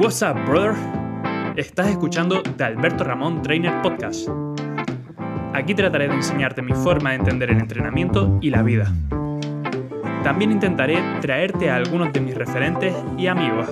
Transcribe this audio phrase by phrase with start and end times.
[0.00, 0.74] What's up, brother?
[1.56, 4.30] Estás escuchando The Alberto Ramón Trainer Podcast.
[5.52, 8.90] Aquí trataré de enseñarte mi forma de entender el entrenamiento y la vida.
[10.24, 13.68] También intentaré traerte a algunos de mis referentes y amigos.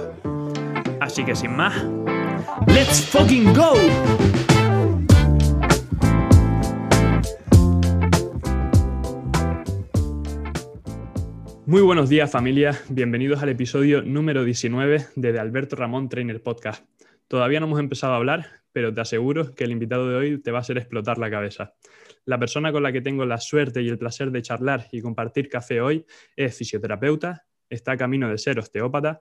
[1.00, 1.74] Así que sin más,
[2.66, 3.72] ¡Let's fucking go!
[11.68, 16.86] Muy buenos días familia, bienvenidos al episodio número 19 de, The Alberto Ramón Trainer Podcast.
[17.26, 20.50] Todavía no hemos empezado a hablar, pero te aseguro que el invitado de hoy te
[20.50, 21.74] va a hacer explotar la cabeza.
[22.24, 25.50] La persona con la que tengo la suerte y el placer de charlar y compartir
[25.50, 29.20] café hoy es fisioterapeuta, está a camino de ser osteópata,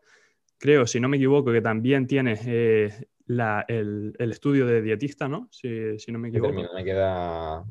[0.58, 5.50] creo, si no me equivoco, que también tiene eh, el, estudio de dietista, ¿no?
[5.52, 6.54] Si, si no me equivoco.
[6.74, 7.66] me queda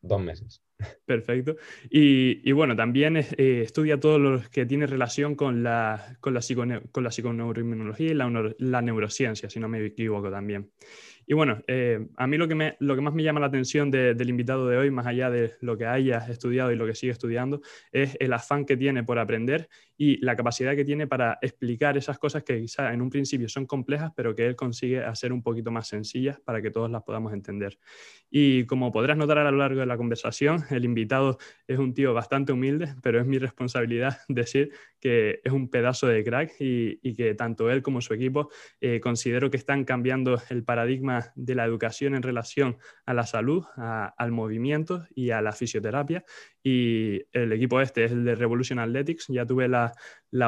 [0.00, 0.62] dos meses.
[1.04, 1.56] Perfecto.
[1.90, 6.40] Y, bueno, también eh, estudia todo lo que tiene relación con la, con la,
[6.92, 10.70] con la psiconeuroinmunología y la, la, neurociencia, si no me equivoco también.
[11.26, 13.90] Y bueno, eh, a mí lo que, me, lo que más me llama la atención
[13.90, 17.12] del invitado de hoy, más allá de lo que haya estudiado y lo que sigue
[17.12, 17.60] estudiando,
[17.92, 19.68] es el afán que tiene por aprender
[20.00, 23.66] y la capacidad que tiene para explicar esas cosas que quizá en un principio son
[23.66, 27.34] complejas, pero que él consigue hacer un poquito más sencillas para que todos las podamos
[27.34, 27.78] entender.
[28.30, 32.14] Y como podrás notar a lo largo de la conversación, el invitado es un tío
[32.14, 37.34] bastante humilde, pero es mi responsabilidad decir que es un pedazo de crack y, que
[37.34, 38.48] tanto él como su equipo
[38.80, 43.64] eh, considero que están cambiando el paradigma de la educación en relación a la salud,
[43.76, 46.24] al movimiento y a la fisioterapia
[46.62, 49.26] y el equipo este es el de Revolution Athletics.
[49.28, 49.89] Ya tuve la,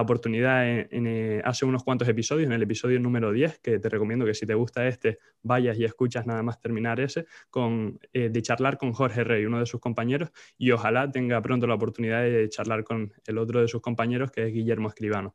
[0.01, 4.25] oportunidad en, eh, hace unos cuantos episodios, en el episodio número 10, que te recomiendo
[4.25, 8.43] que si te gusta este, vayas y escuchas nada más terminar ese, con, eh, de
[8.43, 12.49] charlar con Jorge Rey, uno de sus compañeros, y ojalá tenga pronto la oportunidad de
[12.49, 15.34] charlar con el otro de sus compañeros, que es Guillermo Escribano.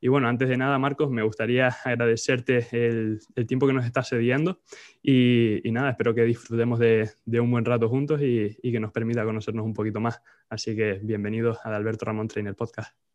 [0.00, 4.60] Y bueno, antes de nada, Marcos, me gustaría agradecerte el, tiempo que nos estás cediendo
[5.02, 9.64] y, nada, espero que disfrutemos de, un buen rato juntos y, que nos permita conocernos
[9.64, 10.22] un poquito más.
[10.48, 13.07] Así que bienvenidos a Alberto Ramón Trainer Podcast.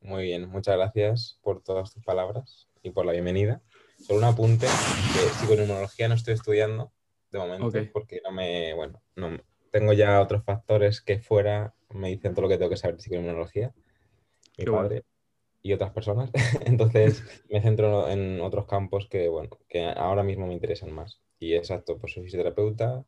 [0.00, 3.60] Muy bien, muchas gracias por todas tus palabras y por la bienvenida.
[3.98, 6.92] Solo un apunte, que psiconeuronología no estoy estudiando
[7.30, 9.38] de momento porque no me, bueno, no,
[9.70, 13.02] tengo ya otros factores que fuera me dicen todo lo que tengo que saber de
[13.02, 13.74] psiconeuronología.
[14.56, 15.04] Mi padre,
[15.62, 16.30] y otras personas.
[16.64, 21.20] Entonces me centro en otros campos que, bueno, que ahora mismo me interesan más.
[21.38, 23.04] Y exacto, pues soy fisioterapeuta,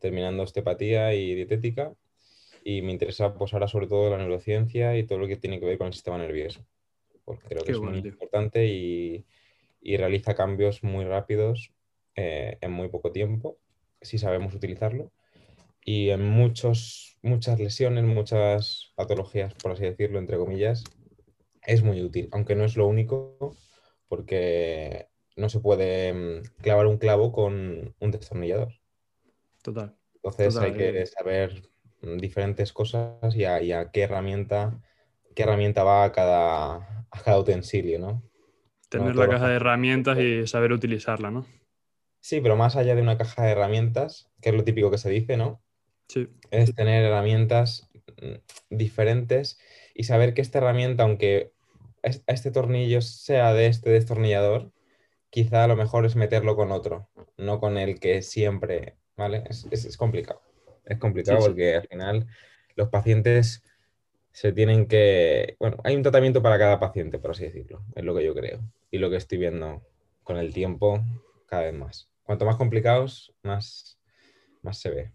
[0.00, 1.92] terminando osteopatía y dietética.
[2.66, 5.66] Y me interesa pues ahora sobre todo la neurociencia y todo lo que tiene que
[5.66, 6.66] ver con el sistema nervioso.
[7.24, 9.26] Porque creo que es muy importante y,
[9.80, 11.72] y, realiza cambios muy rápidos
[12.16, 13.58] eh, en muy poco tiempo,
[14.00, 15.12] si sabemos utilizarlo.
[15.84, 20.84] Y en muchos, muchas lesiones, muchas patologías, por así decirlo, entre comillas,
[21.66, 23.54] es muy útil, aunque no es lo único,
[24.08, 28.72] porque no se puede mm, clavar un clavo con un destornillador.
[29.62, 29.96] Total.
[30.14, 31.06] Entonces hay que eh.
[31.06, 31.62] saber
[32.18, 34.80] diferentes cosas y a, qué herramienta,
[35.34, 38.22] qué herramienta va a cada, a cada utensilio, ¿no?
[38.88, 41.46] Tener la caja de herramientas y saber utilizarla, ¿no?
[42.20, 45.10] Sí, pero más allá de una caja de herramientas, que es lo típico que se
[45.10, 45.62] dice, ¿no?
[46.08, 46.28] Sí.
[46.50, 47.90] Es tener herramientas
[48.22, 48.36] mm,
[48.70, 49.58] diferentes
[49.94, 51.52] y saber que esta herramienta, aunque
[52.26, 54.72] este tornillo sea de este destornillador,
[55.30, 59.44] quizá lo mejor es meterlo con otro, no con el que siempre, ¿vale?
[59.48, 60.40] Es, complicado.
[60.84, 62.26] Es complicado porque al final
[62.76, 63.62] los pacientes
[64.32, 65.56] se tienen que...
[65.60, 68.60] Bueno, hay un tratamiento para cada paciente, por así decirlo, es lo que yo creo.
[68.90, 69.82] Y lo que estoy viendo
[70.22, 71.02] con el tiempo
[71.46, 72.08] cada vez más.
[72.24, 73.98] Cuanto más complicados, más,
[74.62, 75.12] más se ve.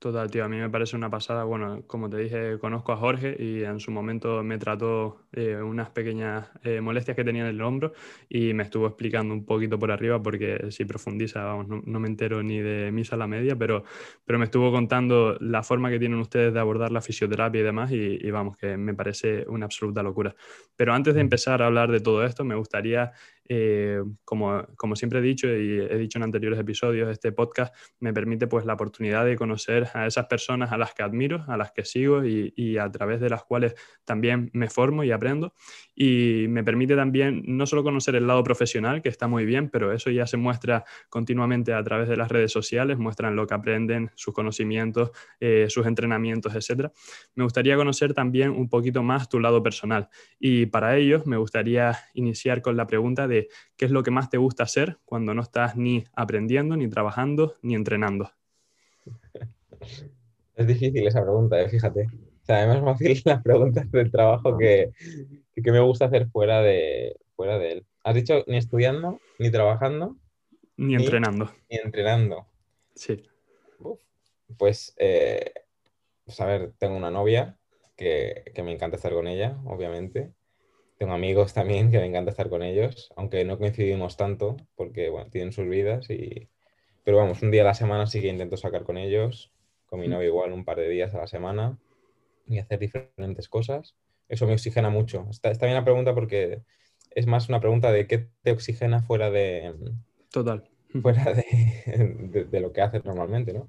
[0.00, 1.42] Total, tío, a mí me parece una pasada.
[1.42, 5.90] Bueno, como te dije, conozco a Jorge y en su momento me trató eh, unas
[5.90, 7.92] pequeñas eh, molestias que tenía en el hombro
[8.28, 12.44] y me estuvo explicando un poquito por arriba porque si profundiza, vamos, no, me entero
[12.44, 13.82] ni de misa a la media, pero,
[14.24, 17.90] pero me estuvo contando la forma que tienen ustedes de abordar la fisioterapia y demás
[17.90, 20.36] y, y vamos, que me parece una absoluta locura.
[20.76, 23.10] Pero antes de empezar a hablar de todo esto, me gustaría
[23.48, 28.12] eh, como, como, siempre he dicho y he dicho en anteriores episodios, este podcast me
[28.12, 31.72] permite pues la oportunidad de conocer a esas personas a las que admiro, a las
[31.72, 33.74] que sigo y, y, a través de las cuales
[34.04, 35.54] también me formo y aprendo.
[35.94, 39.92] Y me permite también no solo conocer el lado profesional, que está muy bien, pero
[39.92, 44.10] eso ya se muestra continuamente a través de las redes sociales, muestran lo que aprenden,
[44.14, 45.10] sus conocimientos,
[45.40, 46.90] eh, sus entrenamientos, etc.
[47.34, 50.08] Me gustaría conocer también un poquito más tu lado personal.
[50.38, 53.37] Y para ello me gustaría iniciar con la pregunta de
[53.76, 57.56] qué es lo que más te gusta hacer cuando no estás ni aprendiendo, ni trabajando,
[57.62, 58.32] ni entrenando.
[60.54, 62.08] Es difícil esa pregunta, eh, fíjate.
[62.42, 64.90] O sea, es más fácil las preguntas del trabajo que,
[65.54, 67.86] que me gusta hacer fuera de, fuera de él.
[68.02, 70.16] Has dicho ni estudiando, ni trabajando.
[70.76, 71.50] Ni, entrenando.
[71.70, 72.46] Ni entrenando.
[72.94, 73.22] Sí.
[74.56, 75.52] Pues, eh,
[76.24, 77.56] pues, a ver, tengo una novia
[77.96, 80.32] que, que, me encanta estar con ella, obviamente.
[80.98, 85.30] Tengo amigos también que me encanta estar con ellos, aunque no coincidimos tanto porque, bueno,
[85.30, 86.48] tienen sus vidas y...
[87.04, 89.52] Pero vamos, un día a la semana sí que intento sacar con ellos,
[89.86, 91.78] con mi novia igual un par de días a la semana
[92.46, 93.94] y hacer diferentes cosas.
[94.28, 95.26] Eso me oxigena mucho.
[95.30, 96.62] Está, está bien la pregunta porque
[97.12, 99.74] es más una pregunta de qué te oxigena fuera de...
[100.32, 100.68] Total.
[101.00, 103.68] Fuera de, de, lo que haces normalmente, ¿no?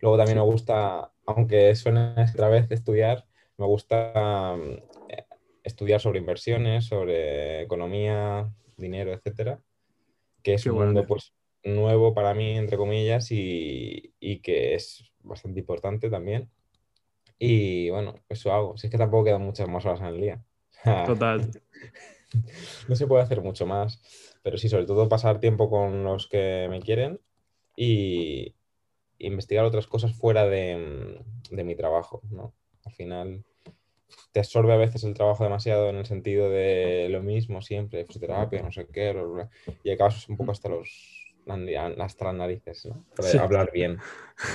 [0.00, 3.24] Luego también me gusta, aunque suene otra vez estudiar,
[3.56, 4.54] me gusta
[5.66, 9.60] estudiar sobre inversiones, sobre economía, dinero, etcétera,
[10.42, 11.34] que es un mundo pues
[11.64, 16.48] nuevo para mí, entre comillas, y, y, que es bastante importante también.
[17.38, 18.76] Y bueno, eso hago.
[18.76, 20.44] Si es que tampoco quedan muchas más horas en el día.
[21.04, 21.50] Total.
[22.88, 24.00] no se puede hacer mucho más,
[24.42, 27.20] pero sí, sobre todo pasar tiempo con los que me quieren
[27.76, 28.54] y
[29.18, 32.54] investigar otras cosas fuera de, mi trabajo, ¿no?
[32.84, 33.44] Al final
[34.32, 38.62] te absorbe a veces el trabajo demasiado en el sentido de lo mismo siempre, fisioterapia,
[38.62, 39.14] no sé qué,
[39.82, 41.14] y acabas un poco hasta los
[41.98, 43.04] hasta las narices, ¿no?
[43.40, 43.98] hablar bien.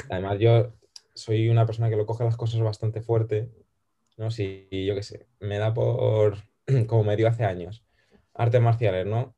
[0.09, 0.73] Además, yo
[1.13, 3.49] soy una persona que lo coge las cosas bastante fuerte,
[4.17, 4.29] ¿no?
[4.29, 6.37] Si yo qué sé, me da por
[6.87, 7.83] como me dio hace años,
[8.33, 9.35] artes marciales, ¿no?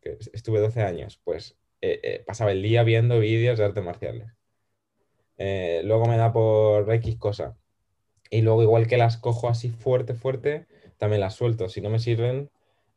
[0.00, 4.28] Que estuve 12 años, pues eh, eh, pasaba el día viendo vídeos de artes marciales.
[5.36, 7.56] Eh, luego me da por X cosa.
[8.34, 10.66] Y luego igual que las cojo así fuerte, fuerte,
[10.98, 11.68] también las suelto.
[11.68, 12.50] Si no me sirven,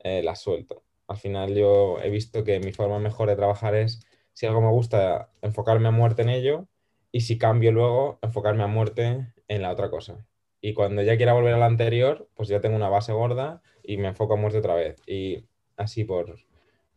[0.04, 0.82] las suelto.
[1.08, 4.04] Al final yo he visto que mi forma mejor de trabajar es,
[4.34, 6.68] si algo me gusta, enfocarme a muerte en ello.
[7.12, 10.26] Y si cambio luego, enfocarme a muerte en la otra cosa.
[10.60, 13.98] Y cuando ya quiera volver a la anterior, pues ya tengo una base gorda y
[13.98, 14.96] me enfoco a muerte otra vez.
[15.06, 15.46] Y
[15.76, 16.36] así por,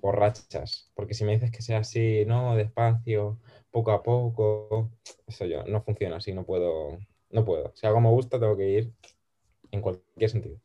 [0.00, 0.90] por rachas.
[0.94, 3.38] Porque si me dices que sea así, no, despacio,
[3.70, 4.88] poco a poco,
[5.26, 6.98] eso yo, no funciona así, no puedo,
[7.30, 7.72] no puedo.
[7.74, 8.92] Si algo me gusta, tengo que ir
[9.70, 10.60] en cualquier sentido.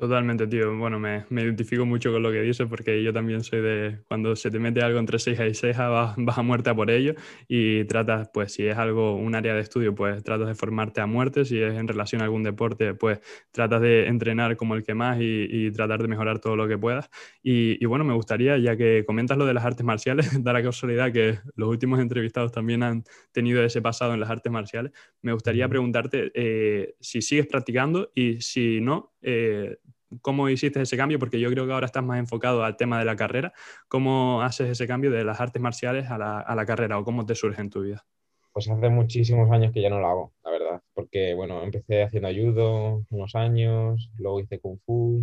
[0.00, 0.74] Totalmente, tío.
[0.78, 4.34] Bueno, me, me, identifico mucho con lo que dices porque yo también soy de cuando
[4.34, 7.14] se te mete algo entre ceja y ceja, vas, vas, a muerte a por ello
[7.48, 11.06] y tratas, pues si es algo, un área de estudio, pues tratas de formarte a
[11.06, 11.44] muerte.
[11.44, 13.20] Si es en relación a algún deporte, pues
[13.50, 16.78] tratas de entrenar como el que más y, y tratar de mejorar todo lo que
[16.78, 17.10] puedas.
[17.42, 20.62] Y, y, bueno, me gustaría, ya que comentas lo de las artes marciales, dar la
[20.62, 25.34] casualidad que los últimos entrevistados también han tenido ese pasado en las artes marciales, me
[25.34, 29.76] gustaría preguntarte eh, si sigues practicando y si no, eh,
[30.22, 31.18] ¿Cómo hiciste ese cambio?
[31.18, 33.52] Porque yo creo que ahora estás más enfocado al tema de la carrera.
[33.88, 37.60] ¿Cómo haces ese cambio de las artes marciales a la, carrera o cómo te surge
[37.60, 38.04] en tu vida?
[38.52, 40.82] Pues hace muchísimos años que ya no lo hago, la verdad.
[40.94, 45.22] Porque, bueno, empecé haciendo ayudo unos años, luego hice kung fu,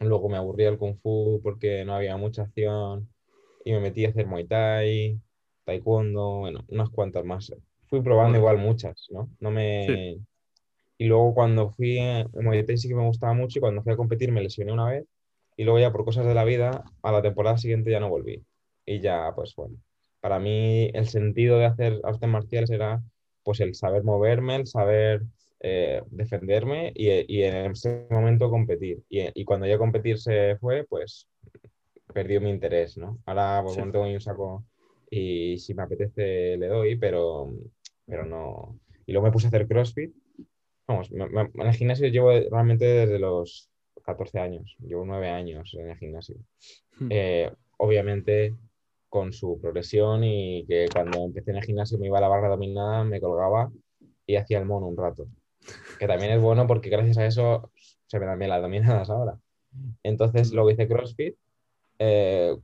[0.00, 3.08] luego me aburría el kung fu porque no había mucha acción
[3.64, 5.20] y me metí a hacer muay thai,
[5.64, 7.52] taekwondo, bueno, unas cuantas más.
[7.88, 9.28] Fui probando igual muchas, ¿no?
[9.40, 10.20] No me...
[11.00, 13.96] Y luego cuando fui, en Muay sí que me gustaba mucho y cuando fui a
[13.96, 15.06] competir me lesioné una vez
[15.56, 18.44] y luego ya por cosas de la vida a la temporada siguiente ya no volví.
[18.84, 19.78] Y ya, pues bueno,
[20.20, 23.02] para mí el sentido de hacer artes marciales era
[23.42, 25.22] pues el saber moverme, el saber
[25.60, 29.02] eh, defenderme y, y, en ese momento competir.
[29.08, 31.26] Y, y, cuando ya competir se fue, pues
[32.12, 33.16] perdió mi interés, ¿no?
[33.24, 34.66] Ahora pues, tengo un saco
[35.10, 37.54] y si me apetece le doy, pero,
[38.04, 38.78] pero no.
[39.06, 40.12] Y luego me puse a hacer CrossFit
[40.90, 43.70] vamos, en el gimnasio llevo realmente desde los
[44.02, 46.36] 14 años, llevo 9 años en el gimnasio.
[46.98, 47.08] Hmm.
[47.10, 48.54] Eh, obviamente
[49.08, 52.48] con su progresión y que cuando empecé en el gimnasio me iba a la barra
[52.48, 53.72] dominada, me colgaba
[54.26, 55.26] y hacía el mono un rato.
[55.98, 57.70] Que también es bueno porque gracias a eso
[58.06, 59.36] se me dan bien las dominadas ahora.
[60.02, 61.36] Entonces luego hice CrossFit,
[61.98, 62.56] eh,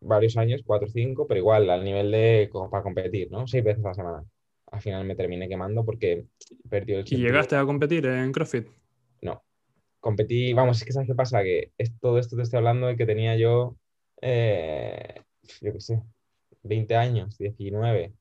[0.00, 3.46] varios años, 4 o 5, pero igual al nivel de para competir, ¿no?
[3.46, 4.24] Seis veces a la semana
[4.72, 6.26] al final me terminé quemando porque
[6.68, 8.68] perdió el ¿Y llegaste a competir en CrossFit?
[9.20, 9.44] No.
[10.00, 12.96] Competí, vamos, es que sabes qué pasa, que es, todo esto te estoy hablando de
[12.96, 13.76] que tenía yo,
[14.22, 15.20] eh,
[15.60, 16.02] yo qué sé,
[16.62, 18.14] 20 años, 19.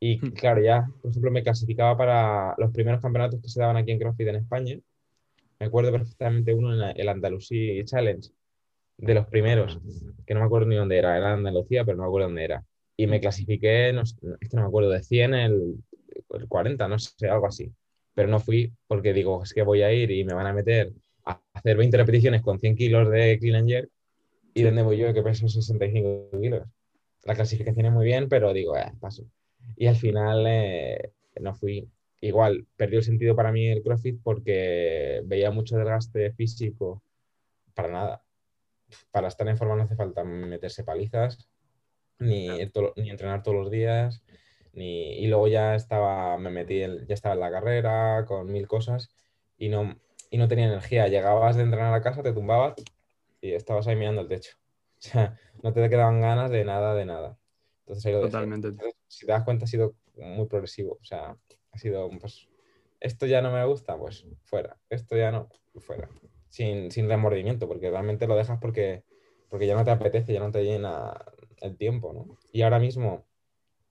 [0.00, 0.32] Y hmm.
[0.32, 4.00] claro, ya, por ejemplo, me clasificaba para los primeros campeonatos que se daban aquí en
[4.00, 4.78] CrossFit en España.
[5.60, 8.30] Me acuerdo perfectamente uno en el Andalusí Challenge,
[8.96, 9.80] de los primeros,
[10.26, 12.64] que no me acuerdo ni dónde era, era Andalucía, pero no me acuerdo dónde era
[12.96, 15.76] y me clasifiqué, no, es que no me acuerdo, de 100 el,
[16.30, 17.72] el 40, no sé, algo así.
[18.14, 20.92] Pero no fui porque digo, es que voy a ir y me van a meter
[21.24, 23.90] a hacer 20 repeticiones con 100 kilos de clean and jerk
[24.54, 26.68] y donde voy yo que peso 65 kilos.
[27.24, 29.24] La clasificación es muy bien, pero digo, eh, paso.
[29.76, 31.88] Y al final eh, no fui.
[32.20, 37.02] Igual, perdió el sentido para mí el CrossFit porque veía mucho desgaste físico
[37.74, 38.22] para nada.
[39.10, 41.48] para estar en forma no hace falta meterse palizas,
[42.18, 42.48] ni,
[42.96, 44.22] ni entrenar todos los días,
[44.72, 49.10] ni, y luego ya estaba, me metí, ya estaba en la carrera con mil cosas
[49.56, 49.96] y no,
[50.30, 51.08] y no tenía energía.
[51.08, 52.74] Llegabas de entrenar a casa, te tumbabas
[53.40, 54.56] y estabas ahí mirando el techo.
[55.04, 57.36] O sea, no te quedaban ganas de nada, de nada.
[57.80, 58.72] Entonces, Totalmente.
[59.06, 60.98] si te das cuenta, ha sido muy progresivo.
[60.98, 61.36] O sea,
[61.72, 62.48] ha sido, pues,
[63.00, 64.78] esto ya no me gusta, pues fuera.
[64.88, 66.08] Esto ya no, fuera.
[66.48, 69.04] Sin, sin remordimiento, porque realmente lo dejas porque,
[69.50, 71.14] porque ya no te apetece, ya no te llena
[71.60, 72.38] el tiempo, ¿no?
[72.52, 73.24] Y ahora mismo,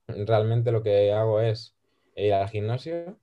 [0.08, 1.74] realmente lo que hago es
[2.16, 3.18] ir al gimnasio,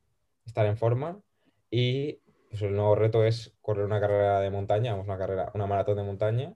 [0.45, 1.21] estar en forma
[1.69, 2.19] y
[2.50, 6.03] pues, el nuevo reto es correr una carrera de montaña, una carrera, una maratón de
[6.03, 6.53] montaña,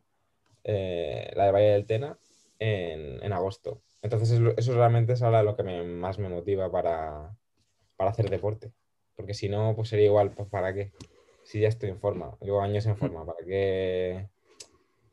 [0.63, 2.17] eh, la de Valle del Tena,
[2.59, 3.81] en, agosto.
[4.01, 7.35] Entonces eso realmente es ahora lo que más me motiva para,
[7.97, 8.71] para, hacer deporte.
[9.15, 10.91] Porque si no, pues sería igual, pues ¿para qué?
[11.43, 14.29] Si ya estoy en forma, llevo años en forma, ¿para qué?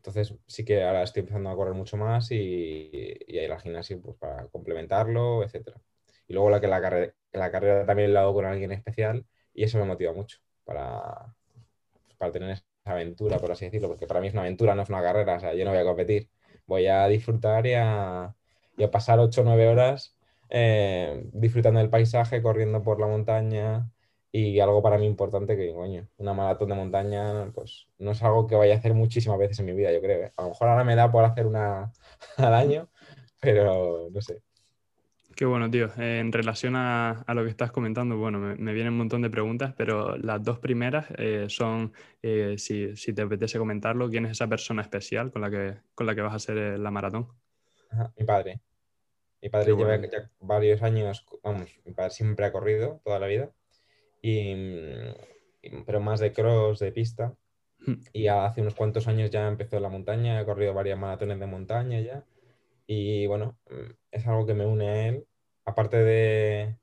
[0.02, 2.90] Entonces sí que ahora estoy empezando a correr mucho más y,
[3.25, 5.78] y a ir al gimnasio pues, para complementarlo, etc.
[6.26, 9.62] Y luego la que la carrera, la carrera también la hago con alguien especial y
[9.62, 11.32] eso me motiva mucho para,
[11.92, 14.82] pues, para tener esa aventura, por así decirlo, porque para mí es una aventura, no
[14.82, 16.28] es una carrera, o sea, yo no voy a competir,
[16.66, 18.35] voy a disfrutar y a,
[18.76, 20.16] y a pasar 8 o 9 horas
[20.50, 23.88] eh, disfrutando del paisaje, corriendo por la montaña
[24.34, 28.46] y algo para mí importante que, coño, una maratón de montaña, pues no es algo
[28.46, 30.24] que vaya a hacer muchísimas veces en mi vida, yo creo.
[30.24, 30.32] ¿eh?
[30.36, 31.92] A lo mejor ahora me da por hacer una
[32.38, 32.88] al año,
[33.40, 34.40] pero no sé.
[35.36, 35.90] Qué bueno, tío.
[35.96, 40.16] en relación a, lo que estás comentando, bueno, me, vienen un montón de preguntas, pero
[40.16, 45.30] las dos primeras eh, son, eh, si, te apetece comentarlo, ¿quién es esa persona especial
[45.30, 47.28] con la que, con la que vas a hacer la maratón?
[48.16, 48.60] mi padre.
[49.42, 53.52] Mi padre lleva ya varios años, vamos, mi padre siempre ha corrido toda la vida,
[54.22, 57.34] pero más de cross, de pista.
[57.80, 57.94] Hmm.
[58.12, 62.00] Y hace unos cuantos años ya empezó la montaña, ha corrido varias maratones de montaña
[62.00, 62.24] ya.
[62.86, 63.58] Y bueno,
[64.10, 65.26] es algo que me une a él.
[65.64, 66.76] Aparte de,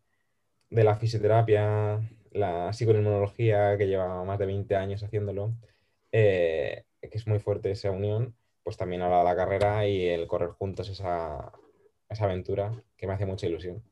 [0.69, 5.53] la fisioterapia, la psicoinmunología, que lleva más de 20 años haciéndolo,
[6.11, 10.49] eh, que es muy fuerte esa unión, pues también ahora la carrera y el correr
[10.51, 11.51] juntos esa,
[12.19, 13.83] aventura que me hace mucha ilusión.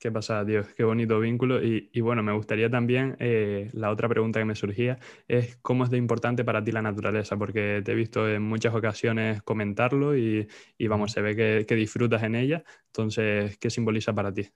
[0.00, 1.62] Qué pasa, Dios, qué bonito vínculo.
[1.62, 5.90] Y, bueno, me gustaría también, eh, la otra pregunta que me surgía es cómo es
[5.90, 10.48] de importante para ti la naturaleza, porque te he visto en muchas ocasiones comentarlo y,
[10.88, 12.64] vamos, se ve que, disfrutas en ella.
[12.86, 14.48] Entonces, ¿qué simboliza para ti?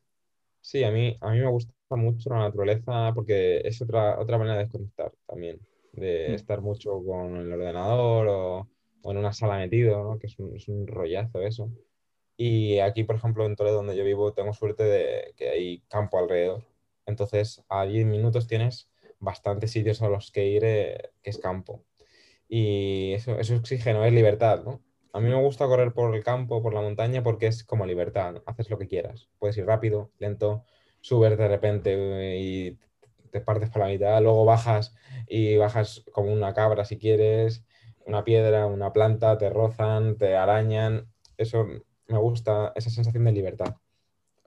[0.63, 4.57] Sí, a mí, a mí me gusta mucho la naturaleza porque es otra, otra manera
[4.57, 5.61] de desconectar también,
[5.93, 6.35] de mm.
[6.37, 8.69] estar mucho con el ordenador o,
[9.11, 11.71] en una sala metido, que es un, es un rollazo eso.
[12.37, 16.19] Y aquí, por ejemplo, en Toledo, donde yo vivo, tengo suerte de que hay campo
[16.19, 16.65] alrededor.
[17.07, 21.85] Entonces, a 10 minutos tienes bastantes sitios a los que ir, eh, que es campo.
[22.49, 24.83] Y eso, eso es oxígeno, es libertad, ¿no?
[25.13, 28.43] A mí me gusta correr por el campo, por la montaña, porque es como libertad,
[28.47, 29.29] haces lo que quieras.
[29.39, 30.65] Puedes ir rápido, lento,
[31.01, 32.79] subir de repente y
[33.31, 34.95] te partes por la mitad, luego bajas
[35.29, 37.65] y bajas como una cabra si quieres,
[38.07, 41.09] una piedra, una planta, te rozan, te arañan.
[41.37, 41.67] Eso
[42.09, 43.77] me gusta esa sensación de libertad.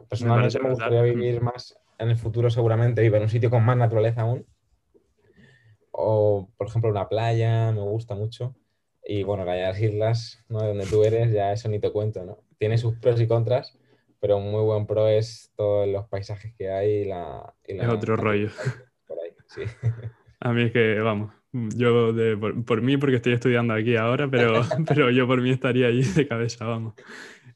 [0.09, 3.77] Personalmente me, gustaría vivir más en el futuro, seguramente, vivir en un sitio con más
[3.77, 4.45] naturaleza aún.
[5.91, 8.55] O, por ejemplo, una playa, me gusta mucho.
[9.03, 10.61] Y bueno, las islas, ¿no?
[10.61, 12.39] donde tú eres, ya eso ni te cuento, ¿no?
[12.59, 13.77] Tiene sus pros y contras,
[14.19, 17.53] pero un muy buen pro es todos los paisajes que hay y la...
[17.63, 18.49] es otro rollo.
[20.39, 22.13] A mí es que, vamos, yo
[22.65, 26.27] por, mí, porque estoy estudiando aquí ahora, pero, pero yo por mí estaría allí de
[26.27, 26.93] cabeza, vamos.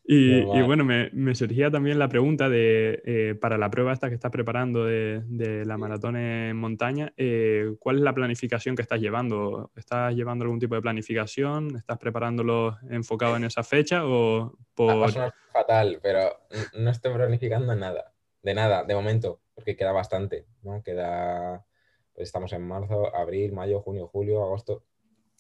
[0.04, 4.32] Y, bueno, me, surgía también la pregunta de, eh, para la prueba esta que estás
[4.32, 9.72] preparando de, la maratón en montaña, eh, ¿cuál es la planificación que estás llevando?
[9.76, 11.76] ¿Estás llevando algún tipo de planificación?
[11.76, 15.12] ¿Estás preparándolo enfocado en esa fecha o por...?
[15.54, 16.42] fatal, pero
[16.78, 20.82] no estoy planificando nada, de nada, de momento, porque queda bastante, ¿no?
[20.82, 21.66] Queda,
[22.14, 24.84] pues estamos en marzo, abril, mayo, junio, julio, agosto,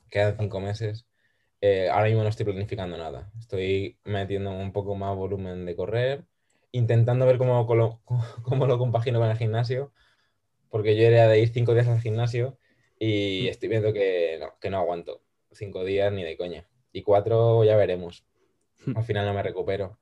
[0.10, 1.08] quedan cinco meses
[1.62, 3.32] eh, ahora mismo no estoy planificando nada.
[3.40, 6.26] Estoy metiendo un poco más volumen de correr,
[6.72, 7.68] intentando ver cómo,
[8.44, 9.94] cómo, lo compagino con el gimnasio,
[10.70, 12.58] porque yo era de ir cinco días al gimnasio
[13.00, 13.50] y mm.
[13.50, 16.68] estoy viendo que no, que no aguanto cinco días ni de coña.
[16.92, 18.26] Y cuatro ya veremos.
[18.86, 18.98] Hmm.
[18.98, 20.00] Al final no me recupero.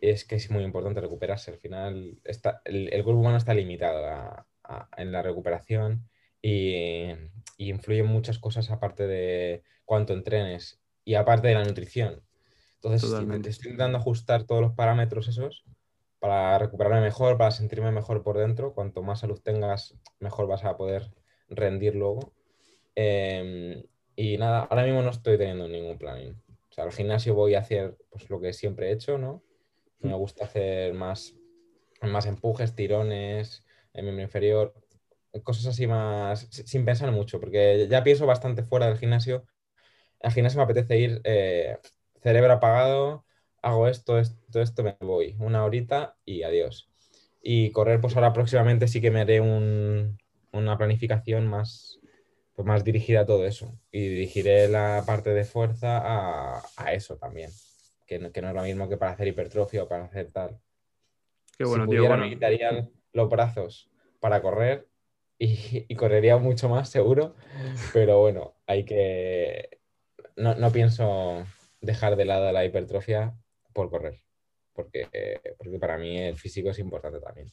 [0.00, 1.50] Es que es muy importante recuperarse.
[1.50, 4.46] Al final está, el, cuerpo humano está limitado
[4.96, 6.08] en la recuperación
[6.40, 7.10] y,
[7.56, 12.22] y influyen muchas cosas aparte de cuánto entrenes y aparte de la nutrición.
[12.76, 13.10] Entonces,
[13.44, 15.64] estoy intentando ajustar todos los parámetros esos
[16.18, 18.74] para recuperarme mejor, para sentirme mejor por dentro.
[18.74, 21.10] Cuanto más salud tengas, mejor vas a poder
[21.48, 22.34] rendir luego.
[22.94, 23.82] Em,
[24.16, 26.34] Y nada, ahora mismo no estoy teniendo ningún planning.
[26.70, 29.42] O sea, al gimnasio voy a hacer pues, lo que siempre he hecho, ¿no?
[30.00, 31.36] Me gusta hacer más,
[32.02, 33.64] más empujes, tirones,
[33.94, 34.74] en miembro inferior,
[35.42, 39.46] cosas así más, sin pensar mucho, porque ya pienso bastante fuera del gimnasio.
[40.22, 41.78] Al gimnasio me apetece ir eh,
[42.22, 43.24] cerebro apagado,
[43.62, 45.36] hago esto, esto, esto, me voy.
[45.38, 46.90] Una horita y adiós.
[47.42, 52.00] Y correr, pues ahora próximamente sí que me haré una planificación más,
[52.54, 53.78] pues más dirigida a todo eso.
[53.90, 57.50] Y dirigiré la parte de fuerza a, eso también.
[58.06, 60.58] Que no, que no, es lo mismo que para hacer hipertrofia o para hacer tal.
[61.56, 64.86] Qué bueno, si pudiera, me quitaría los brazos para correr
[65.38, 67.34] y, correría mucho más seguro.
[67.92, 69.79] Pero bueno, hay que...
[70.40, 71.44] No, no pienso
[71.80, 73.34] dejar de lado la hipertrofia
[73.72, 74.20] por correr,
[74.72, 75.06] porque,
[75.58, 77.48] porque para mí el físico es importante también.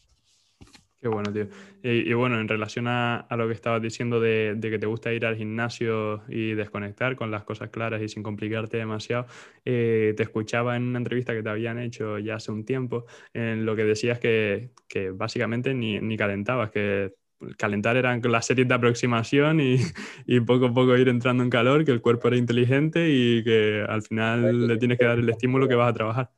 [1.00, 1.48] Qué bueno, tío.
[1.84, 5.36] Y, bueno, en relación a, lo que estabas diciendo de, que te gusta ir al
[5.36, 9.28] gimnasio y desconectar con las cosas claras y sin complicarte demasiado,
[9.64, 13.64] eh, te escuchaba en una entrevista que te habían hecho ya hace un tiempo, en
[13.64, 17.14] lo que decías que, que básicamente ni, ni calentabas, que
[17.58, 19.78] calentar eran las series de aproximación y,
[20.26, 23.86] y, poco a poco ir entrando en calor, que el cuerpo era inteligente y que
[23.88, 26.32] al final le tienes que dar el estímulo que vas a trabajar.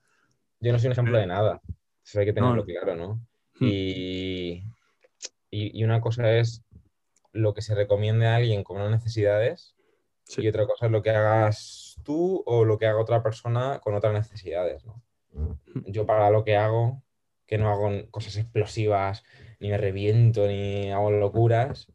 [0.59, 1.61] Yo no soy un ejemplo de nada,
[2.03, 3.13] eso hay que tenerlo claro, ¿no?
[3.59, 3.67] Hmm.
[3.67, 4.63] Y,
[5.49, 6.63] y, una cosa es
[7.31, 9.75] lo que se recomiende a alguien con unas necesidades
[10.37, 13.95] y otra cosa es lo que hagas tú o lo que haga otra persona con
[13.95, 15.01] otras necesidades, ¿no?
[15.33, 15.53] Hmm.
[15.85, 17.03] Yo para lo que hago,
[17.45, 19.23] que no hago cosas explosivas,
[19.59, 21.91] ni me reviento, ni hago locuras,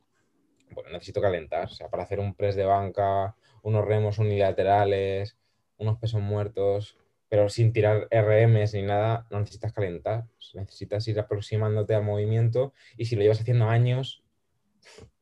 [0.70, 1.66] bueno, necesito calentar.
[1.66, 5.38] O sea, para hacer un press de banca, unos remos unilaterales,
[5.78, 10.26] unos pesos muertos, pero sin tirar RMs ni nada, no necesitas calentar.
[10.54, 14.22] Necesitas ir aproximándote al movimiento y si lo llevas haciendo años,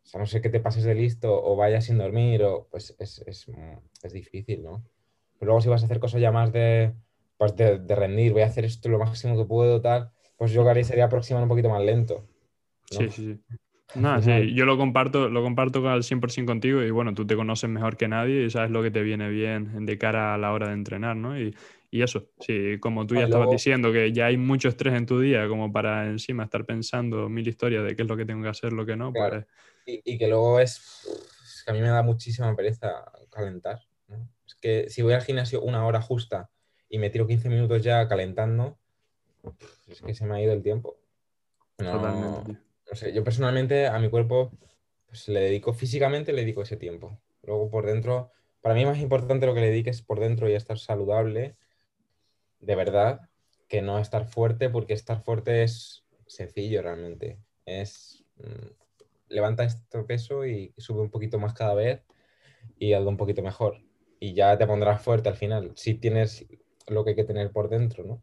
[0.02, 2.94] o sea, no sé qué te pases de listo o vayas sin dormir, o, pues
[2.98, 3.46] es, es,
[4.02, 4.84] es difícil, ¿no?
[5.38, 6.94] Pero luego si vas a hacer cosas ya más de,
[7.38, 10.68] pues de, de rendir, voy a hacer esto lo máximo que puedo, tal, pues yo
[10.68, 12.26] haría sería aproximar un poquito más lento.
[12.92, 13.40] Sí, sí,
[14.22, 14.54] sí.
[14.54, 18.08] yo lo comparto, lo comparto al 100% contigo y bueno, tú te conoces mejor que
[18.08, 21.16] nadie y sabes lo que te viene bien de cara a la hora de entrenar,
[21.16, 21.38] ¿no?
[21.38, 21.54] Y,
[21.90, 25.46] eso, sí, como tú ya estabas diciendo, que ya hay mucho estrés en tu día
[25.46, 28.72] como para encima estar pensando mil historias de qué es lo que tengo que hacer,
[28.72, 29.12] lo que no.
[29.12, 29.44] Pues
[29.84, 33.82] y, que luego es, que a mí me da muchísima pereza calentar.
[34.46, 36.48] Es que si voy al gimnasio una hora justa
[36.88, 38.78] y me tiro 15 minutos ya calentando,
[39.86, 40.96] es que se me ha ido el tiempo.
[41.76, 42.58] Totalmente
[43.00, 44.52] no yo personalmente a mi cuerpo
[45.06, 47.18] pues, le dedico físicamente, le dedico ese tiempo.
[47.42, 50.78] Luego por dentro, para mí más importante lo que le dediques por dentro y estar
[50.78, 51.56] saludable,
[52.60, 53.28] de verdad,
[53.68, 57.38] que no estar fuerte, porque estar fuerte es sencillo realmente.
[57.66, 58.82] Es mm,
[59.28, 62.02] levanta este peso y sube un poquito más cada vez
[62.78, 63.82] y algo un poquito mejor.
[64.20, 66.46] Y ya te pondrás fuerte al final, si tienes
[66.86, 68.22] lo que hay que tener por dentro, ¿no?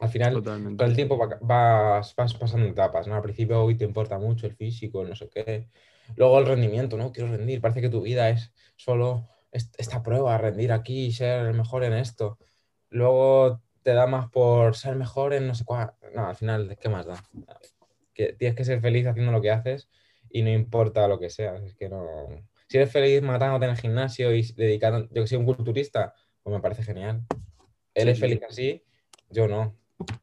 [0.00, 3.14] Al final, con el tiempo vas, vas, pasando etapas, ¿no?
[3.14, 5.68] Al principio hoy te importa mucho el físico, no sé qué.
[6.16, 7.12] Luego el rendimiento, ¿no?
[7.12, 7.60] Quiero rendir.
[7.60, 12.38] Parece que tu vida es solo esta prueba, rendir aquí, ser el mejor en esto.
[12.90, 15.92] Luego te da más por ser mejor en no sé cuál.
[16.14, 17.22] No, al final, ¿qué más da?
[18.12, 19.88] Que tienes que ser feliz haciendo lo que haces
[20.30, 21.62] y no importa lo que seas.
[21.62, 22.04] Es que no.
[22.68, 26.54] Si eres feliz matándote en el gimnasio y dedicando, yo que soy un culturista, pues
[26.54, 27.24] me parece genial.
[27.94, 28.82] Él es feliz así,
[29.30, 29.76] yo no.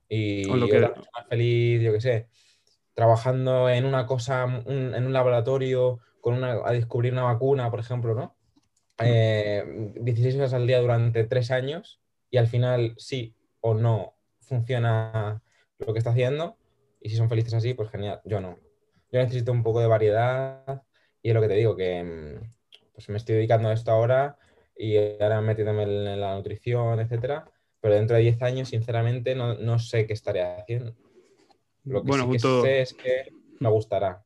[0.09, 0.79] Y lo que...
[0.79, 2.27] más feliz, yo qué sé,
[2.93, 8.13] trabajando en una cosa, en un laboratorio, con una, a descubrir una vacuna, por ejemplo,
[8.13, 8.35] ¿no?
[8.99, 15.41] 16 eh, horas al día durante tres años y al final sí o no funciona
[15.79, 16.57] lo que está haciendo
[16.99, 18.21] y si son felices así, pues genial.
[18.25, 18.59] Yo no.
[19.11, 20.83] Yo necesito un poco de variedad
[21.23, 24.37] y es lo que te digo, que mm, pues me estoy dedicando a esto ahora
[24.75, 27.51] y ahora metiéndome en la nutrición, etcétera
[27.81, 30.95] pero dentro de 10 años, sinceramente, no, sé qué estaré haciendo.
[31.83, 34.23] Lo que sí que sé es que me gustará.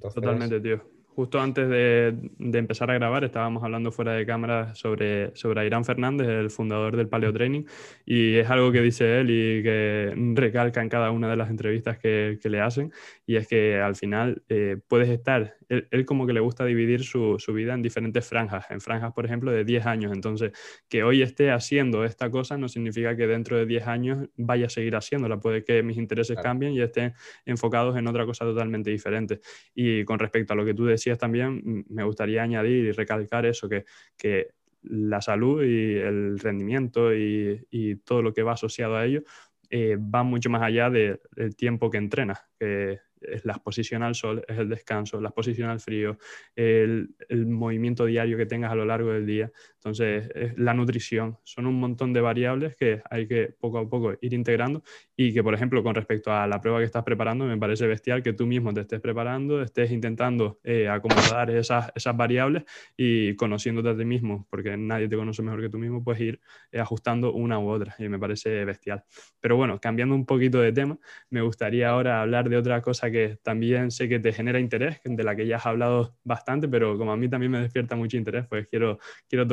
[0.00, 5.66] Totalmente, tío justo antes de, empezar a grabar estábamos hablando fuera de cámara sobre, sobre
[5.66, 7.64] Irán Fernández, el fundador del Paleo Training,
[8.06, 11.98] y es algo que dice él y que recalca en cada una de las entrevistas
[11.98, 12.92] que, le hacen,
[13.26, 17.36] y es que al final eh, puedes estar, él, como que le gusta dividir su,
[17.54, 20.52] vida en diferentes franjas, en franjas, por ejemplo, de 10 años, entonces
[20.88, 24.70] que hoy esté haciendo esta cosa no significa que dentro de 10 años vaya a
[24.70, 29.40] seguir haciéndola, puede que mis intereses cambien y estén enfocados en otra cosa totalmente diferente.
[29.74, 33.68] Y con respecto a lo que tú decías, también, me gustaría añadir y recalcar eso,
[33.68, 33.84] que,
[34.16, 34.48] que
[34.82, 39.22] la salud y el rendimiento y, y, todo lo que va asociado a ello
[39.70, 42.40] eh, va mucho más allá del tiempo que entrenas.
[42.58, 46.18] Que es la exposición al sol, es el descanso, la exposición al frío,
[46.54, 47.14] el,
[47.46, 49.50] movimiento diario que tengas a lo largo del día.
[49.88, 54.34] Entonces, la nutrición, son un montón de variables que hay que poco a poco ir
[54.34, 54.82] integrando
[55.16, 58.22] y que, por ejemplo, con respecto a la prueba que estás preparando, me parece bestial
[58.22, 62.64] que tú mismo te estés preparando, estés intentando eh, acomodar esas, esas variables
[62.96, 66.40] y conociéndote a ti mismo, porque nadie te conoce mejor que tú mismo, puedes ir
[66.70, 69.04] eh, ajustando una u otra y me parece bestial.
[69.40, 70.98] Pero bueno, cambiando un poquito de tema,
[71.30, 75.24] me gustaría ahora hablar de otra cosa que también sé que te genera interés, de
[75.24, 78.46] la que ya has hablado bastante, pero como a mí también me despierta mucho interés,
[78.46, 78.98] pues quiero,
[79.28, 79.46] quiero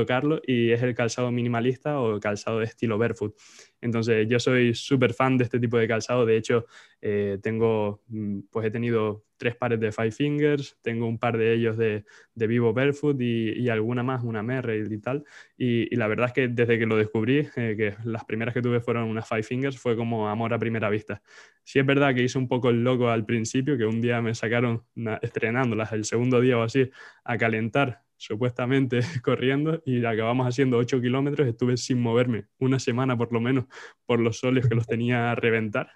[0.45, 3.35] y es el calzado minimalista o calzado de estilo barefoot.
[3.81, 6.25] Entonces, yo soy súper fan de este tipo de calzado.
[6.25, 6.65] De hecho,
[7.01, 11.53] eh, tengo, mm, pues he tenido tres pares de Five Fingers, tengo un par de
[11.53, 15.23] ellos de, de Vivo Barefoot y, alguna más, una Merrell y tal.
[15.57, 18.79] Y, la verdad es que desde que lo descubrí, eh, que las primeras que tuve
[18.79, 21.21] fueron unas Five Fingers, fue como amor a primera vista.
[21.63, 24.33] Sí es verdad que hice un poco el loco al principio, que un día me
[24.35, 24.83] sacaron
[25.21, 26.89] estrenándolas el segundo día o así
[27.23, 33.31] a calentar supuestamente corriendo y acabamos haciendo 8 kilómetros, estuve sin moverme una semana por
[33.31, 33.65] lo menos
[34.05, 35.89] por los soles que los tenía a reventar.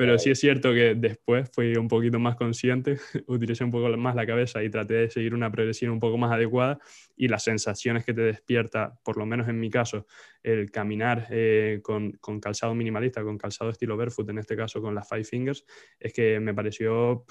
[0.00, 2.96] Pero sí es cierto que después fui un poquito más consciente,
[3.26, 6.32] utilicé un poco más la cabeza y traté de seguir una progresión un poco más
[6.32, 6.78] adecuada.
[7.16, 10.06] Y las sensaciones que te despierta, por lo menos en mi caso,
[10.42, 14.94] el caminar eh, con, con, calzado minimalista, con calzado estilo barefoot, en este caso con
[14.94, 15.66] las Five Fingers,
[15.98, 17.26] es que me pareció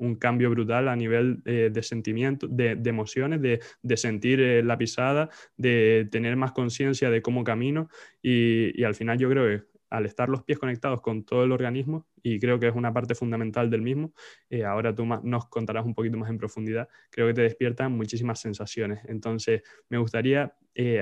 [0.00, 5.28] un cambio brutal a nivel eh, de sentimiento, de, emociones, de, sentir eh, la pisada,
[5.56, 7.88] de tener más conciencia de cómo camino
[8.22, 12.06] y, al final yo creo que al estar los pies conectados con todo el organismo,
[12.22, 14.14] y creo que es una parte fundamental del mismo,
[14.48, 18.40] eh, ahora tú nos contarás un poquito más en profundidad, creo que te despiertan muchísimas
[18.40, 19.00] sensaciones.
[19.06, 20.54] Entonces, me gustaría,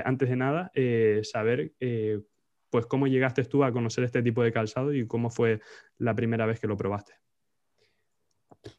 [0.03, 0.71] antes de nada,
[1.21, 1.73] saber
[2.71, 5.61] pues cómo llegaste tú a conocer este tipo de calzado y cómo fue
[5.99, 7.13] la primera vez que lo probaste.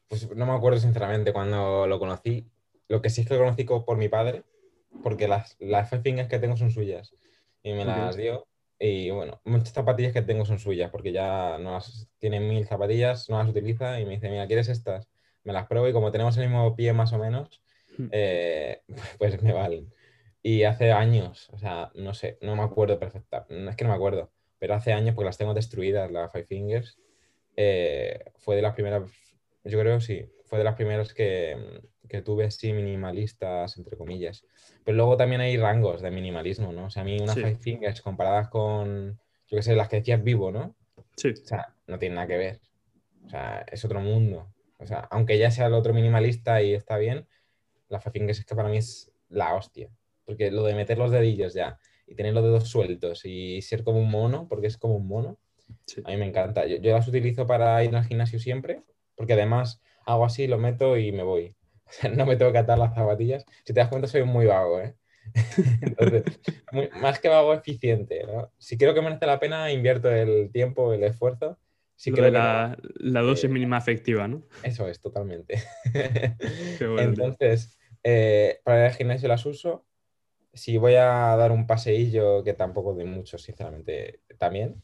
[0.09, 2.46] Pues no me acuerdo sinceramente cuando lo conocí.
[2.88, 4.42] Lo que sí es que lo conocí por mi padre,
[5.03, 7.14] porque las, las five fingers que tengo son suyas.
[7.62, 8.46] Y me las dio.
[8.83, 13.29] Y bueno, muchas zapatillas que tengo son suyas, porque ya no las, tiene mil zapatillas,
[13.29, 15.07] no las utiliza y me dice, mira, ¿quieres estas?
[15.44, 17.61] Me las pruebo y como tenemos el mismo pie más o menos,
[17.98, 18.07] hmm.
[18.11, 18.81] eh,
[19.18, 19.92] pues me valen.
[20.42, 23.96] Y hace años, o sea, no sé, no me acuerdo perfecta, es que no me
[23.96, 26.98] acuerdo, pero hace años, porque las tengo destruidas, las Five Fingers,
[27.57, 29.03] eh, fue de las primeras
[29.64, 31.57] yo creo sí, fue de las primeras que,
[32.09, 34.44] que, tuve así minimalistas, entre comillas.
[34.85, 36.87] Pero luego también hay rangos de minimalismo, ¿no?
[36.87, 40.23] O sea, a mí unas Five Fingers comparadas con, yo qué sé, las que decías
[40.23, 40.75] vivo, ¿no?
[41.16, 41.31] Sí.
[41.31, 42.61] O sea, no tiene nada que ver.
[43.27, 44.53] O sea, es otro mundo.
[44.79, 47.27] O sea, aunque ya sea el otro minimalista y está bien,
[47.88, 49.90] la Five Fingers es que para mí es la hostia.
[50.25, 54.01] Porque lo de meter los dedillos ya y tener los dedos sueltos y ser como
[54.01, 55.38] un mono, porque es como un mono,
[56.05, 56.66] a mí me encanta.
[56.66, 58.83] Yo, yo las utilizo para ir al gimnasio siempre
[59.20, 61.54] porque además hago así, lo meto y me voy.
[62.16, 63.44] no me tengo que atar las zapatillas.
[63.66, 64.94] Si te das cuenta, soy muy vago, ¿eh?
[65.83, 66.40] Entonces,
[67.02, 68.24] más que vago, eficiente.
[68.26, 68.50] ¿no?
[68.56, 71.59] Si creo que merece la pena, invierto el tiempo, el esfuerzo.
[71.96, 74.42] Si creo la, la, dosis eh, mínima efectiva, ¿no?
[74.62, 75.62] Eso es, totalmente.
[76.80, 79.85] Entonces, eh, para el gimnasio las uso.
[80.54, 84.83] Si voy a dar un paseillo, que tampoco de mucho, sinceramente, también.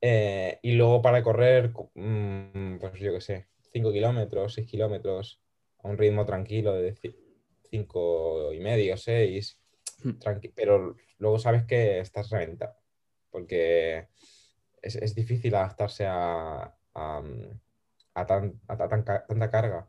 [0.00, 3.46] Eh, y luego para correr, mm, pues yo qué sé,
[3.76, 5.38] 5 kilómetros, 6 kilómetros
[5.82, 6.94] a un ritmo tranquilo de
[7.70, 9.60] 5 y medio, 6,
[10.02, 10.10] hmm.
[10.54, 12.74] pero luego sabes que estás reventado,
[13.30, 14.08] porque
[14.80, 19.86] es, difícil adaptarse a, a, tanta carga.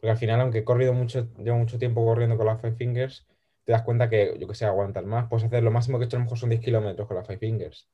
[0.00, 3.28] Porque al final, aunque he corrido mucho, llevo mucho tiempo corriendo con las Five Fingers,
[3.64, 5.28] te das cuenta que, yo que sé, aguantar más.
[5.28, 7.26] Puedes hacer lo máximo que he hecho a lo mejor son 10 kilómetros con las
[7.28, 7.88] Five Fingers.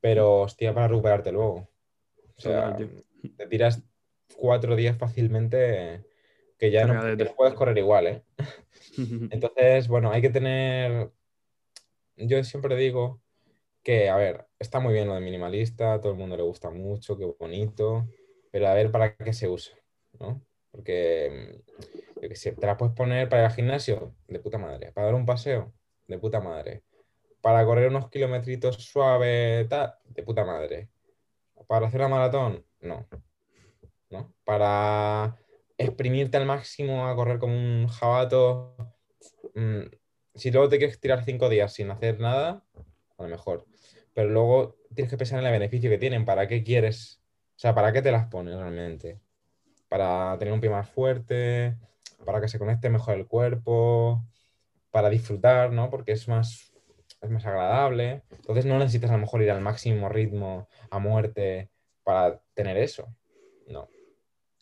[0.00, 1.68] Pero, hostia, para recuperarte luego.
[2.36, 3.82] O sea, te tiras
[4.36, 6.04] cuatro días fácilmente
[6.58, 7.02] que ya no,
[7.36, 8.22] puedes correr igual, ¿eh?
[9.30, 11.10] Entonces, bueno, hay que tener...
[12.16, 13.20] Yo siempre digo
[13.82, 16.70] que, a ver, está muy bien lo de minimalista, a todo el mundo le gusta
[16.70, 18.08] mucho, qué bonito,
[18.50, 19.76] pero a ver para qué se usa,
[20.18, 20.42] ¿no?
[20.70, 21.62] Porque,
[22.20, 25.06] yo que sé, te la puedes poner para ir al gimnasio, de puta madre, para
[25.06, 25.74] dar un paseo,
[26.08, 26.82] de puta madre,
[27.42, 30.88] para correr unos kilometritos suave, tal, de puta madre,
[31.66, 33.06] para hacer la maratón, no,
[34.44, 35.36] para
[35.78, 38.76] exprimirte al máximo a correr como un jabato.
[39.54, 39.82] Mm,
[40.34, 42.64] si luego te quieres tirar cinco días sin hacer nada,
[43.18, 43.66] a lo mejor.
[44.14, 46.24] Pero luego tienes que pensar en el beneficio que tienen.
[46.24, 47.20] ¿Para qué quieres?
[47.56, 49.20] O sea, ¿para qué te las pones realmente?
[49.88, 51.76] Para tener un pie más fuerte,
[52.24, 54.24] para que se conecte mejor el cuerpo,
[54.90, 55.90] para disfrutar, ¿no?
[55.90, 56.72] Porque es más,
[57.20, 58.22] es más agradable.
[58.30, 61.70] Entonces no necesitas a lo mejor ir al máximo ritmo, a muerte,
[62.02, 63.08] para tener eso.
[63.68, 63.88] No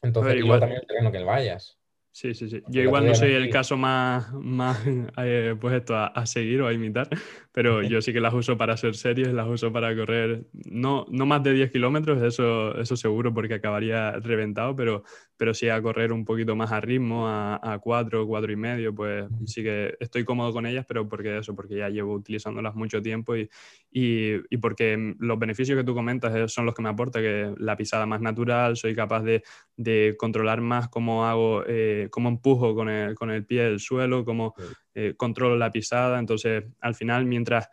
[0.05, 1.79] Entonces, igual también terreno que el vayas.
[2.13, 2.63] Sí, sí, sí.
[2.69, 4.79] Yo igual no soy el caso más, más
[5.19, 7.09] eh, pues esto, a, seguir o a imitar,
[7.51, 11.27] pero yo sí que las uso para hacer series, las uso para correr, no, no
[11.27, 15.03] más de 10 kilómetros, eso, eso seguro, porque acabaría reventado, pero,
[15.37, 18.95] pero sí a correr un poquito más a ritmo, a, a 4, 4 y medio,
[18.95, 23.03] pues sí que estoy cómodo con ellas, pero porque eso, porque ya llevo utilizándolas mucho
[23.03, 23.51] tiempo y,
[23.91, 27.77] y, y porque los beneficios que tú comentas son los que me aporta, que la
[27.77, 29.43] pisada más natural, soy capaz de,
[29.77, 31.65] de controlar más cómo hago...
[31.67, 34.55] Eh, cómo empujo con el, con el pie el suelo, cómo
[34.95, 36.19] eh, controlo la pisada.
[36.19, 37.69] Entonces, al final, mientras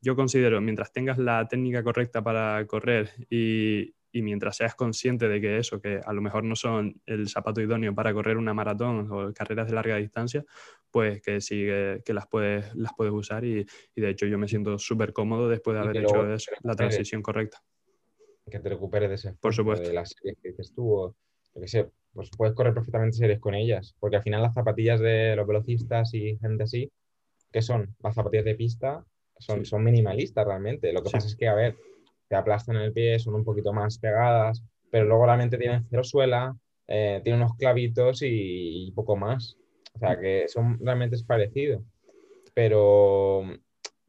[0.00, 5.40] yo considero, mientras tengas la técnica correcta para correr y, y mientras seas consciente de
[5.40, 9.10] que eso, que a lo mejor no son el zapato idóneo para correr una maratón
[9.10, 10.44] o carreras de larga distancia,
[10.90, 11.64] pues que sí
[12.04, 15.48] que, las, puedes, las puedes usar y, y de hecho yo me siento súper cómodo
[15.48, 17.62] después de haber hecho eso, la transición correcta.
[18.50, 19.88] Que te recuperes de ese Por supuesto.
[19.88, 21.16] de las series que dices tú, o
[21.54, 25.34] que sé, pues puedes correr perfectamente series con ellas, porque al final las zapatillas de
[25.36, 26.90] los velocistas y gente así,
[27.50, 27.94] ¿qué son?
[28.02, 29.04] Las zapatillas de pista
[29.38, 30.92] son, son minimalistas realmente.
[30.92, 31.76] Lo que pasa es que, a ver,
[32.32, 36.56] te aplastan el pie, son un poquito más pegadas, pero luego realmente tienen cero suela,
[36.88, 39.58] eh, tienen unos clavitos y, poco más.
[39.94, 41.84] O sea, que son realmente es parecido.
[42.54, 43.42] Pero,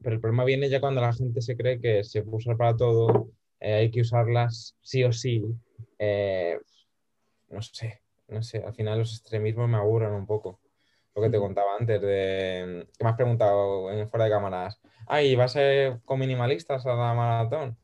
[0.02, 2.78] pero el problema viene ya cuando la gente se cree que se puede usar para
[2.78, 3.28] todo,
[3.60, 5.44] eh, hay que usarlas sí o sí.
[6.00, 6.58] Eh,
[7.50, 10.62] no sé, no sé, al final los extremismos me aburren un poco.
[11.14, 15.36] Lo que te contaba antes, de que me has preguntado en fuera de cámaras, ay,
[15.36, 17.83] ¿vas a ser con minimalistas a la maratón?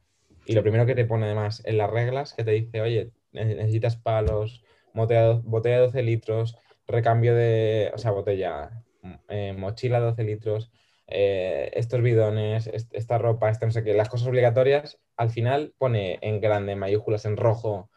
[0.50, 3.98] Y lo primero que te pone además en las reglas, que te dice, oye, necesitas
[3.98, 4.64] palos,
[4.96, 6.58] botella, de 12 litros,
[6.88, 8.84] recambio de, o sea, botella,
[9.28, 10.72] eh, mochila de 12 litros,
[11.06, 16.18] eh, estos bidones, esta ropa, esta no sé qué, las cosas obligatorias, al final pone
[16.24, 17.92] en grande, en mayúsculas, en rojo,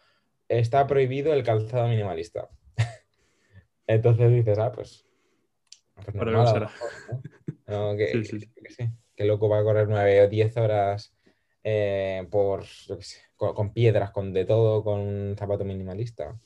[0.46, 2.50] está prohibido el calzado minimalista.
[3.86, 5.06] Entonces dices, ah, pues.
[6.04, 6.68] pues normal,
[7.66, 7.96] ¿no?
[7.96, 8.90] que, sí, sí.
[9.16, 11.14] que, loco va a correr nueve o diez horas
[11.64, 16.38] eh, por, yo qué sé, con, piedras, con de todo, con un zapato minimalista.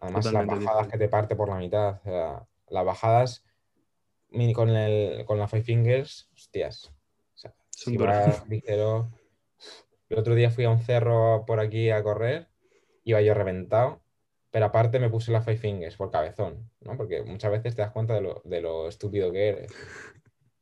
[0.00, 2.00] Además, las bajadas que te parte por la mitad.
[2.68, 3.44] las bajadas
[4.54, 6.92] con, el, con la Five Fingers, hostias.
[7.34, 7.96] O sea, si
[8.48, 9.10] ligero.
[10.08, 12.48] El otro día fui a un cerro por aquí a correr
[13.06, 14.02] iba yo reventado,
[14.50, 16.96] pero aparte me puse la Five Fingers por cabezón, ¿no?
[16.96, 19.72] Porque muchas veces te das cuenta de lo, de lo estúpido que eres.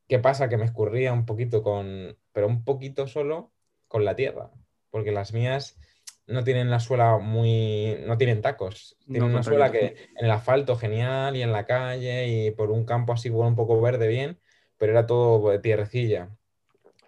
[0.09, 0.49] ¿Qué pasa?
[0.49, 3.53] Que me escurría un poquito con, pero un poquito solo
[3.89, 4.51] con la tierra,
[4.91, 5.79] porque las mías
[6.27, 10.77] no tienen la suela muy, no tienen tacos, tienen una suela que en el asfalto
[10.77, 14.39] genial y en la calle y por un campo así un poco verde bien,
[14.79, 16.31] pero era todo de tierrecilla.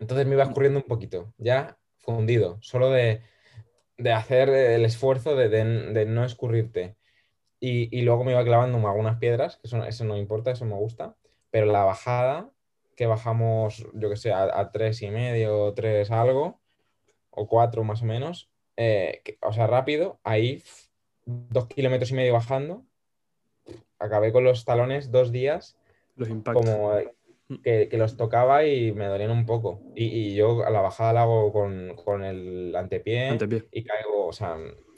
[0.01, 3.23] Entonces me iba escurriendo un poquito, ya fundido, solo de,
[3.99, 6.97] de hacer el esfuerzo de, no escurrirte.
[7.59, 11.17] Y, luego me iba clavando algunas piedras, que eso, eso, no importa, eso me gusta.
[11.51, 12.51] Pero la bajada,
[12.97, 16.61] que bajamos, yo que sé, a, tres y medio, tres algo,
[17.31, 20.63] o cuatro más o menos, eh, o sea, rápido, ahí
[21.27, 22.85] dos kilómetros y medio bajando,
[23.99, 25.77] acabé con los talones dos días.
[26.17, 26.65] Los impactos.
[26.65, 26.93] Como
[27.63, 29.81] que, los tocaba y me dolían un poco.
[29.95, 33.39] Y, yo a la bajada la hago con, el antepié,
[33.71, 34.57] y caigo, o sea,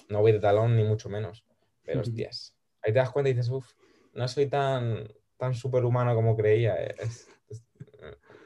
[0.08, 1.44] no voy de talón ni mucho menos.
[1.84, 3.72] Pero hostias, ahí te das cuenta y dices, uff,
[4.14, 6.76] no soy tan, tan superhumano como creía.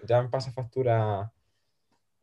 [0.03, 1.33] Ya pasa factura,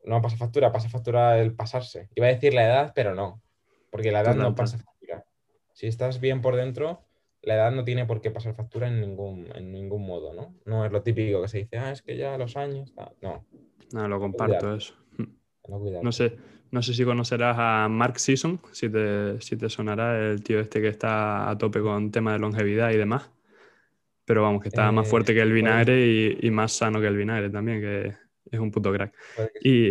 [0.06, 2.10] no pasa factura, pasa factura el pasarse.
[2.15, 3.42] Iba a decir la edad, pero no,
[3.89, 5.26] porque la edad no pasa factura.
[5.74, 7.06] Si estás bien por dentro,
[7.42, 10.56] la edad no tiene por qué pasar factura en ningún, en ningún modo, ¿no?
[10.65, 13.46] No es lo típico que se dice, ah, es que ya los años, no.
[13.94, 14.94] No, lo comparto eso.
[16.02, 16.36] No, sé,
[16.72, 20.82] no sé si conocerás a Mark Sisson, si te, si te sonará el tío este
[20.82, 23.30] que está a tope con tema de longevidad y demás.
[24.30, 27.08] Pero vamos, que está más eh, fuerte que el vinagre y, y, más sano que
[27.08, 28.13] el vinagre también, que
[28.52, 29.12] es un puto crack.
[29.63, 29.88] Y,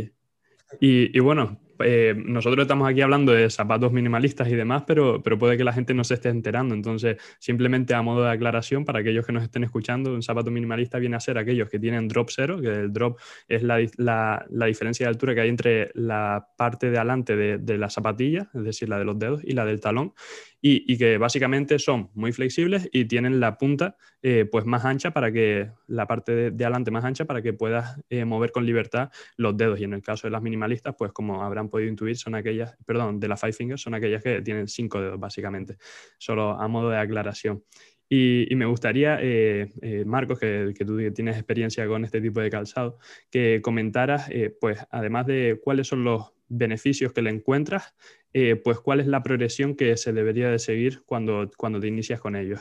[0.79, 5.40] y, y, bueno, eh, nosotros estamos aquí hablando de zapatos minimalistas y demás, pero, pero
[5.40, 6.77] puede que la gente no se esté enterando.
[6.77, 11.01] Entonces, simplemente a modo de aclaración, para aquellos que nos estén escuchando, un zapato minimalista
[11.01, 14.66] viene a ser aquellos que tienen drop cero, que el drop es la, la, la
[14.66, 18.62] diferencia de altura que hay entre la parte de adelante de, de, la zapatilla, es
[18.62, 20.12] decir, la de los dedos, y la del talón,
[20.60, 25.30] y, que básicamente son muy flexibles y tienen la punta eh, pues más ancha para
[25.30, 29.10] que, la parte de, de adelante más ancha para que puedas eh, mover con libertad
[29.36, 29.80] los dedos.
[29.80, 33.20] Y en el caso de las minimalistas, pues como habrán podido intuir, son aquellas, perdón,
[33.20, 35.76] de la Five Fingers, son aquellas que tienen cinco dedos, básicamente,
[36.18, 37.62] solo a modo de aclaración.
[38.10, 39.68] Y, me gustaría, eh,
[40.06, 42.98] Marcos, que, tú tienes experiencia con este tipo de calzado,
[43.30, 47.94] que comentaras, pues, además de cuáles son los beneficios que le encuentras,
[48.32, 52.20] eh, pues cuál es la progresión que se debería de seguir cuando, cuando te inicias
[52.20, 52.60] con ellos.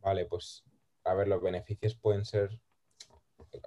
[0.00, 0.64] Vale, pues
[1.04, 2.50] a ver, los beneficios pueden ser,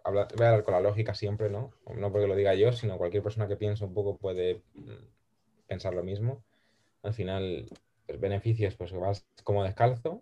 [0.06, 1.72] voy a hablar con la lógica siempre, ¿no?
[1.96, 5.94] No porque lo diga yo, sino cualquier persona que piense un poco puede mm, pensar
[5.94, 6.44] lo mismo.
[7.02, 7.70] Al final,
[8.08, 10.22] los beneficios, pues vas como descalzo.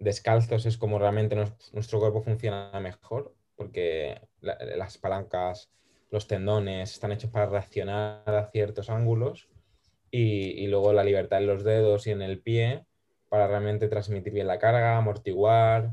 [0.00, 1.36] Descalzos es como realmente
[1.72, 5.70] nuestro cuerpo funciona mejor, porque las palancas,
[6.10, 9.48] los tendones están hechos para reaccionar a ciertos ángulos
[10.10, 12.84] y, luego la libertad en los dedos y en el pie
[13.28, 15.92] para realmente transmitir bien la carga, amortiguar,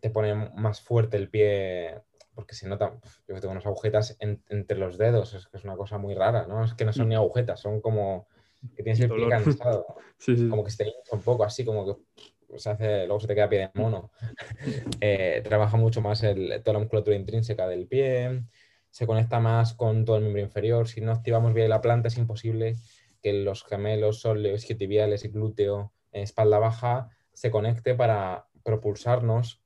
[0.00, 2.02] te pone más fuerte el pie
[2.34, 5.98] porque se nota, yo tengo unas agujetas entre los dedos, es que es una cosa
[5.98, 6.64] muy rara, ¿no?
[6.64, 8.28] Es que no son ni agujetas, son como
[8.76, 9.86] que tienes el pie cansado,
[10.48, 13.34] como que se te hincha un poco así, como que se hace, luego se te
[13.34, 14.12] queda pie de mono.
[15.00, 18.42] Eh, trabaja mucho más el, toda la musculatura intrínseca del pie,
[18.98, 20.88] se conecta más con todo el miembro inferior.
[20.88, 22.74] Si no activamos bien la planta, es imposible
[23.22, 29.62] que los gemelos, sóleos, isquiotibiales y glúteo, espalda baja, se conecte para propulsarnos.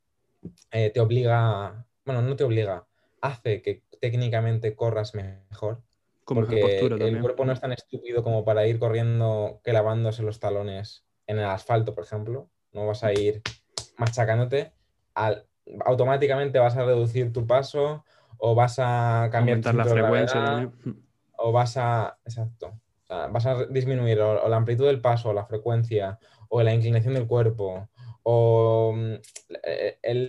[0.71, 2.87] Eh, te obliga, bueno, no te obliga,
[3.23, 5.81] hace que técnicamente corras mejor.
[6.27, 11.07] porque el cuerpo no es tan estúpido como para ir corriendo que lavándose los talones
[11.27, 12.51] en el asfalto, por ejemplo.
[12.73, 13.41] No vas a ir
[13.97, 14.75] machacándote.
[15.15, 15.47] Al,
[15.87, 18.05] automáticamente vas a reducir tu paso
[18.45, 20.73] o vas a cambiar la frecuencia
[21.37, 22.75] o vas a exacto
[23.31, 27.29] vas a disminuir o, la amplitud del paso o la frecuencia o la inclinación del
[27.29, 27.89] cuerpo
[28.25, 29.15] o mm,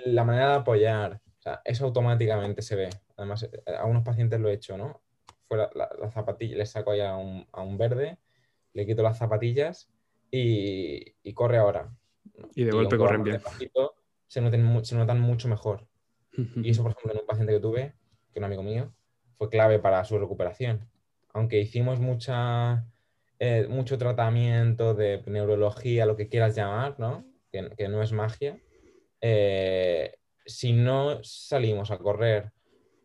[0.05, 1.21] la manera de apoyar
[1.65, 2.89] eso automáticamente se ve.
[3.17, 5.01] Además eh, a unos pacientes lo he hecho no
[5.47, 8.19] fuera la, zapatilla les saco ya a un, verde
[8.73, 9.89] le quito las zapatillas
[10.29, 11.91] y, corre ahora.
[12.53, 13.41] Y de golpe corren bien.
[14.27, 15.87] se, noten, se notan mucho mejor.
[16.35, 17.95] Y eso por ejemplo en un paciente que tuve
[18.33, 18.93] que un amigo mío,
[19.37, 20.89] fue clave para su recuperación.
[21.33, 22.85] Aunque hicimos mucha,
[23.39, 27.25] eh, mucho tratamiento de neurología, lo que quieras llamar, ¿no?
[27.51, 28.59] Que, no es magia,
[29.21, 30.15] eh,
[30.45, 32.51] si no salimos a correr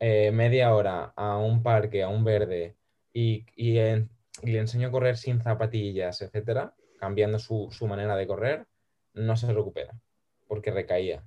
[0.01, 2.77] eh, media hora a un parque, a un verde,
[3.13, 8.67] y, le enseño a correr sin zapatillas, etcétera, cambiando su, manera de correr,
[9.15, 9.99] no se recupera,
[10.47, 11.25] porque recaía.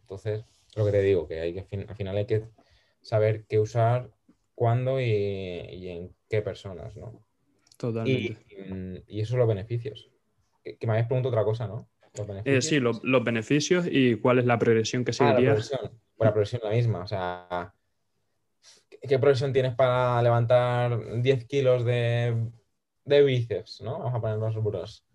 [0.00, 0.44] Entonces,
[0.76, 2.44] lo que te digo, que, hay que al final hay que
[3.00, 4.10] saber qué usar,
[4.54, 7.24] cuándo y, en qué personas, ¿no?
[7.76, 8.36] Totalmente.
[9.06, 10.10] Y, eso son los beneficios.
[10.62, 11.88] Que, me habéis preguntado otra cosa, ¿no?
[12.44, 15.38] Eh, sí, los beneficios y cuál es la progresión que seguiría.
[15.38, 15.80] Ah, la progresión.
[16.16, 17.00] Pues la progresión la misma.
[17.00, 17.74] O sea,
[19.00, 22.50] ¿qué progresión tienes para levantar 10 kilos de,
[23.04, 23.98] de bíceps, ¿no?
[23.98, 25.06] Vamos a poner los bros.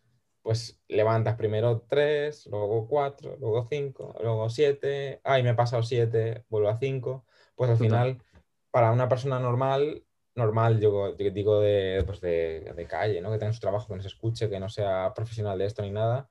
[0.45, 5.21] Pues levantas primero 3, luego 4, luego 5, luego 7.
[5.23, 8.21] Ay, me he pasado 7, vuelvo a 5 pues al final,
[8.69, 10.03] para una persona normal,
[10.35, 11.61] normal, yo, digo
[12.05, 13.31] pues de, de, calle, ¿no?
[13.31, 15.91] que tenga su trabajo, que no se escuche, que no sea profesional de esto ni
[15.91, 16.29] nada,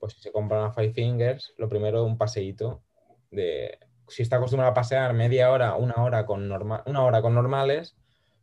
[0.00, 2.82] pues si se compra una Five Fingers, lo primero un paseíto
[3.30, 7.34] de, si está acostumbrado a pasear media hora, una hora con, normal, una hora con
[7.34, 7.94] normales,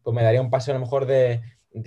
[0.04, 1.41] pues me daría un paseo a lo mejor de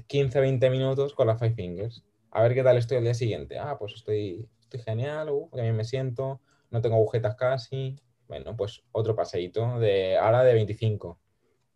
[0.06, 2.04] 15, 20 minutos con la Five Fingers.
[2.34, 3.60] A ver qué tal estoy el día siguiente.
[3.60, 8.56] Ah, pues estoy, estoy genial, uh, a mí me siento, no tengo agujetas casi, bueno,
[8.56, 11.20] pues otro paseíto de ahora de 25.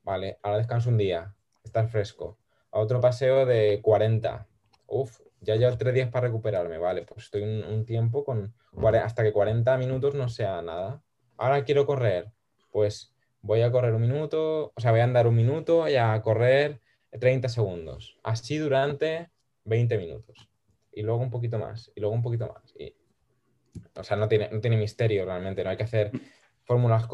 [0.03, 2.39] Vale, ahora descanso un día, estar fresco.
[2.71, 4.49] otro paseo de 40.
[4.89, 6.79] Uf, ya llevo tres días para recuperarme.
[6.79, 8.53] Vale, pues estoy un, tiempo con
[9.01, 11.03] hasta que 40 minutos no sea nada.
[11.37, 12.33] Ahora quiero correr.
[12.73, 16.21] Pues voy a correr un minuto, o sea, voy a andar un minuto y a
[16.21, 16.81] correr
[17.13, 18.19] 30 segundos.
[18.25, 19.31] Así durante
[19.65, 20.48] 20 minutos.
[20.99, 22.75] Y luego un poquito más, y luego un poquito más.
[22.77, 22.93] Y,
[23.95, 26.11] o sea, no tiene, no tiene misterio realmente, no hay que hacer
[26.65, 27.07] fórmulas,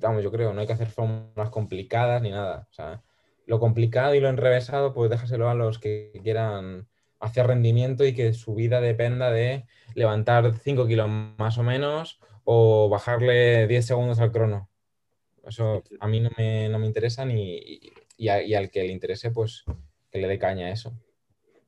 [0.00, 2.68] vamos, yo creo, no hay que hacer fórmulas complicadas ni nada.
[2.70, 3.02] O sea,
[3.46, 6.86] lo complicado y lo enrevesado, pues déjaselo a los que quieran
[7.18, 9.64] hacer rendimiento y que su vida dependa de
[9.96, 14.70] levantar 5 kilos más o menos o bajarle 10 segundos al crono.
[15.44, 19.32] Eso a mí no me, no me interesa ni, y, y, al que le interese,
[19.32, 19.64] pues
[20.12, 20.96] que le dé caña a eso.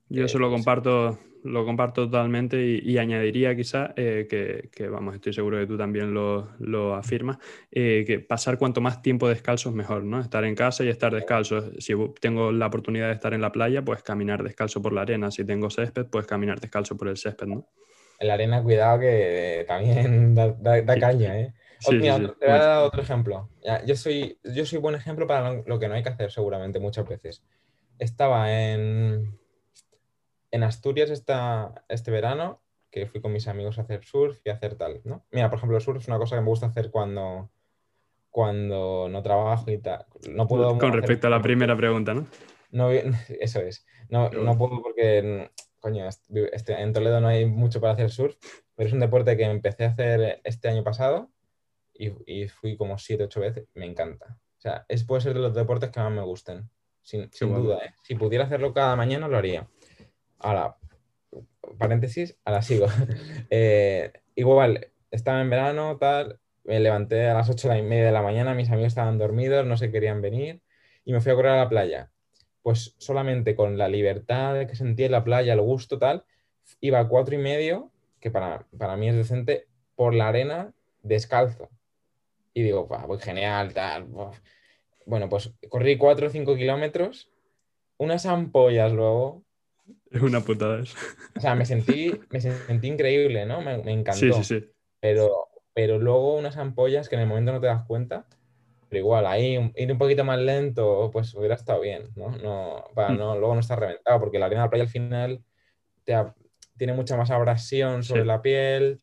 [0.08, 5.58] Yo eso lo comparto lo comparto totalmente y, añadiría quizá eh, que, vamos, estoy seguro
[5.58, 7.38] que tú también lo, afirmas,
[7.70, 10.20] eh, que pasar cuanto más tiempo descalzo es mejor, ¿no?
[10.20, 11.78] Estar en casa y estar descalzo.
[11.78, 15.30] Si tengo la oportunidad de estar en la playa, pues caminar descalzo por la arena.
[15.30, 17.68] Si tengo césped, pues caminar descalzo por el césped, ¿no?
[18.18, 21.52] En la arena, cuidado que también da, caña, ¿eh?
[21.86, 23.50] te voy a dar otro ejemplo.
[23.84, 27.06] yo, soy, yo soy buen ejemplo para lo que no hay que hacer seguramente muchas
[27.06, 27.44] veces.
[27.98, 29.38] Estaba en
[30.54, 34.52] en Asturias esta, este verano, que fui con mis amigos a hacer surf y a
[34.52, 35.26] hacer tal, ¿no?
[35.32, 37.50] Mira, por ejemplo, el surf es una cosa que me gusta hacer cuando,
[38.30, 40.06] cuando no trabajo y tal.
[40.30, 42.28] No puedo con respecto a la primera pregunta, ¿no?
[42.70, 42.88] no,
[43.40, 43.84] eso es.
[44.08, 45.50] No, no puedo porque,
[45.80, 46.06] coño,
[46.52, 48.36] este, en Toledo no hay mucho para hacer surf,
[48.76, 51.32] pero es un deporte que empecé a hacer este año pasado
[51.92, 53.66] y, y fui como siete, ocho veces.
[53.74, 54.38] Me encanta.
[54.56, 56.70] O sea, es, puede ser de los deportes que más me gusten,
[57.02, 57.78] sin, duda.
[57.84, 57.94] ¿eh?
[58.04, 59.68] Si pudiera hacerlo cada mañana, lo haría.
[60.44, 60.76] Ahora,
[61.78, 62.86] paréntesis, ahora sigo.
[63.50, 68.20] Eh, igual, estaba en verano, tal, me levanté a las ocho y media de la
[68.20, 70.60] mañana, mis amigos estaban dormidos, no se querían venir
[71.04, 72.10] y me fui a correr a la playa.
[72.62, 76.24] Pues solamente con la libertad que sentía en la playa, el gusto tal,
[76.80, 77.90] iba a cuatro y medio,
[78.20, 79.66] que para, para mí es decente,
[79.96, 81.70] por la arena descalzo.
[82.52, 84.08] Y digo, pues genial, tal.
[85.06, 87.30] Bueno, pues corrí cuatro o cinco kilómetros,
[87.96, 89.43] unas ampollas luego.
[90.14, 90.96] Es una putada eso.
[91.36, 93.60] O sea, me sentí, me sentí increíble, ¿no?
[93.60, 94.20] Me, me encantó.
[94.20, 94.70] Sí, sí, sí.
[95.00, 98.26] Pero, pero luego unas ampollas que en el momento no te das cuenta
[98.94, 102.30] pero igual, ahí ir un poquito más lento, pues hubiera estado bien, ¿no?
[102.38, 103.18] no para mm.
[103.18, 105.44] no, luego no estar reventado, porque la arena de la playa al final
[106.76, 109.00] tiene mucha más abrasión sobre la piel,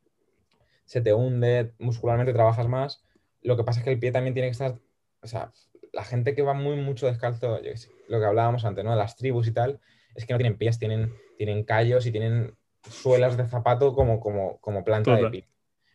[0.86, 3.04] se te hunde, muscularmente trabajas más.
[3.42, 4.80] Lo que pasa es que el pie también tiene que estar,
[5.22, 5.52] o sea,
[5.92, 7.60] la gente que va muy mucho descalzo,
[8.08, 8.96] lo que hablábamos antes, ¿no?
[8.96, 9.82] Las tribus y tal,
[10.16, 12.56] es que no tienen pies, tienen, tienen callos y tienen
[12.90, 15.48] suelas de zapato como, como, como planta de pie.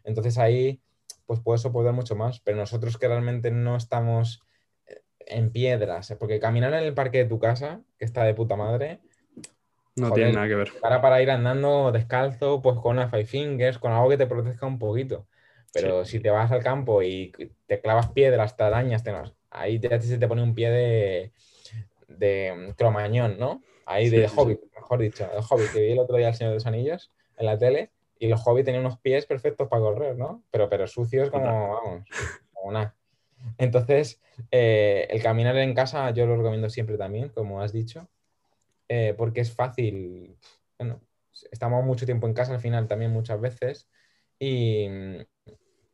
[0.05, 0.81] Entonces ahí
[1.27, 2.41] pues puedes soportar mucho más.
[2.41, 4.43] Pero nosotros que realmente no estamos
[4.87, 6.17] eh, en piedras, ¿eh?
[6.17, 9.01] porque caminar en el parque de tu casa, que está de puta madre,
[9.97, 10.73] no tiene nada que ver.
[10.81, 14.67] Para, para ir andando descalzo, pues con una five fingers, con algo que te proteja
[14.67, 15.27] un poquito.
[15.73, 17.33] Pero si te vas al campo y
[17.67, 19.15] te clavas piedras, te arañas, te...
[19.51, 21.33] ahí te, se te pone un pie de,
[22.09, 23.63] de cromañón, ¿no?
[23.87, 26.57] Ahí de, Hobbit, mejor dicho, de Hobbit, que vi el otro día al Señor de
[26.57, 30.43] los Anillos en la tele y los hobbies tenían unos pies perfectos para correr, ¿no?
[30.51, 32.09] Pero, pero sucios como, vamos,
[32.53, 32.95] como nada.
[33.59, 34.21] Entonces,
[34.51, 38.09] eh, el caminar en casa yo lo recomiendo siempre también, como has dicho,
[38.89, 40.37] eh, porque es fácil.
[40.79, 41.01] Bueno,
[41.51, 43.89] estamos mucho tiempo en casa al final también muchas veces
[44.39, 44.89] y,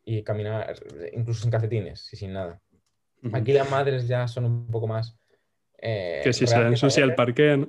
[0.04, 0.74] y caminar
[1.12, 2.60] incluso sin calcetines y sin nada.
[3.32, 5.16] Aquí las madres ya son un poco más...
[5.82, 7.68] Eh, que si se ensucia el parque, ¿no?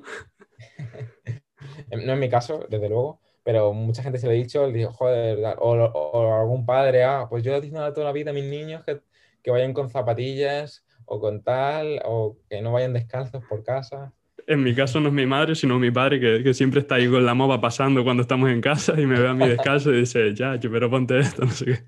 [2.06, 4.94] no en mi caso, desde luego, pero mucha gente se lo ha dicho, le dijo,
[4.94, 8.84] joder, o, algún padre, ah, pues yo he dicho toda la vida a mis niños
[8.86, 9.02] que,
[9.42, 14.14] que vayan con zapatillas o con tal, o que no vayan descalzos por casa
[14.48, 17.08] en mi caso no es mi madre, sino mi padre, que, que, siempre está ahí
[17.08, 20.00] con la moba pasando cuando estamos en casa y me ve a mí descalzo y
[20.00, 21.80] dice, ya, pero ponte esto, no sé qué.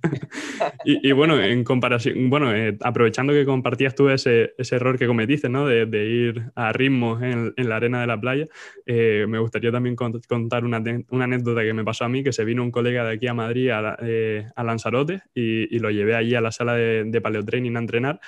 [0.86, 5.08] y, y, bueno, en comparación, bueno, eh, aprovechando que compartías tú ese, ese error que
[5.08, 5.68] cometiste, ¿no?
[5.68, 8.48] De, de ir a ritmos en, en, la arena de la playa,
[8.86, 12.46] eh, me gustaría también contar una, una, anécdota que me pasó a mí, que se
[12.46, 16.16] vino un colega de aquí a Madrid, a, eh, a Lanzarote, y, y, lo llevé
[16.16, 18.20] allí a la sala de, de paleotraining a entrenar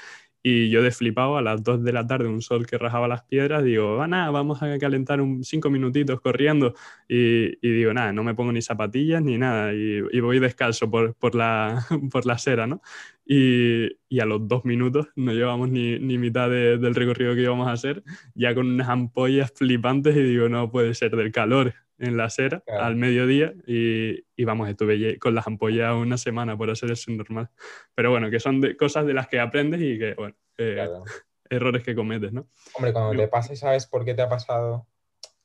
[0.49, 3.65] y yo desflipado a las 2 de la tarde, un sol que rajaba las piedras,
[3.65, 6.73] digo, ah, nada, vamos a calentar un cinco minutitos corriendo.
[7.09, 9.73] Y, digo, nada, no me pongo ni zapatillas ni nada.
[9.73, 12.81] Y, voy descalzo por, por, la, por la acera, ¿no?
[13.25, 17.67] Y, y, a los dos minutos no llevamos ni, ni mitad del recorrido que íbamos
[17.67, 22.17] a hacer, ya con unas ampollas flipantes y digo, no puede ser del calor en
[22.17, 26.91] la acera al mediodía y, y, vamos, estuve con las ampollas una semana por hacer
[26.91, 27.49] eso normal.
[27.95, 30.87] Pero bueno, que son de, cosas de las que aprendes y que, bueno, eh,
[31.49, 32.47] errores que cometes, ¿no?
[32.73, 34.87] Hombre, cuando te pasa y sabes por qué te ha pasado,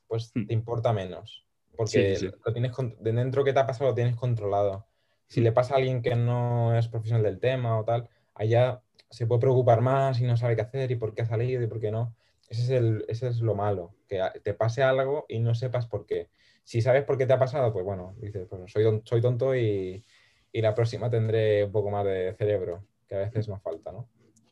[0.06, 0.46] pues hmm.
[0.46, 1.46] te importa menos.
[1.76, 4.86] Porque lo tienes de dentro que te ha pasado lo tienes controlado.
[5.28, 5.44] Si hmm.
[5.44, 9.40] le pasa a alguien que no es profesional del tema o tal, allá se puede
[9.40, 11.90] preocupar más y no sabe qué hacer y por qué ha salido y por qué
[11.90, 12.14] no.
[12.52, 16.04] Ese es, el, ese es lo malo, que te pase algo y no sepas por
[16.04, 16.28] qué.
[16.64, 20.04] Si sabes por qué te ha pasado, pues bueno, dices, pues soy, soy tonto y,
[20.52, 24.06] la próxima tendré un poco más de cerebro, que a veces nos falta, ¿no?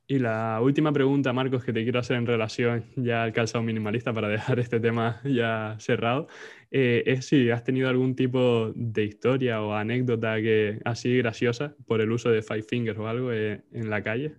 [0.06, 4.14] Y la última pregunta, Marcos, que te quiero hacer en relación ya al calzado minimalista
[4.14, 6.26] para dejar este tema ya cerrado,
[6.70, 12.00] eh, es si has tenido algún tipo de historia o anécdota que así graciosa por
[12.00, 14.36] el uso de Five Fingers o algo eh, en la calle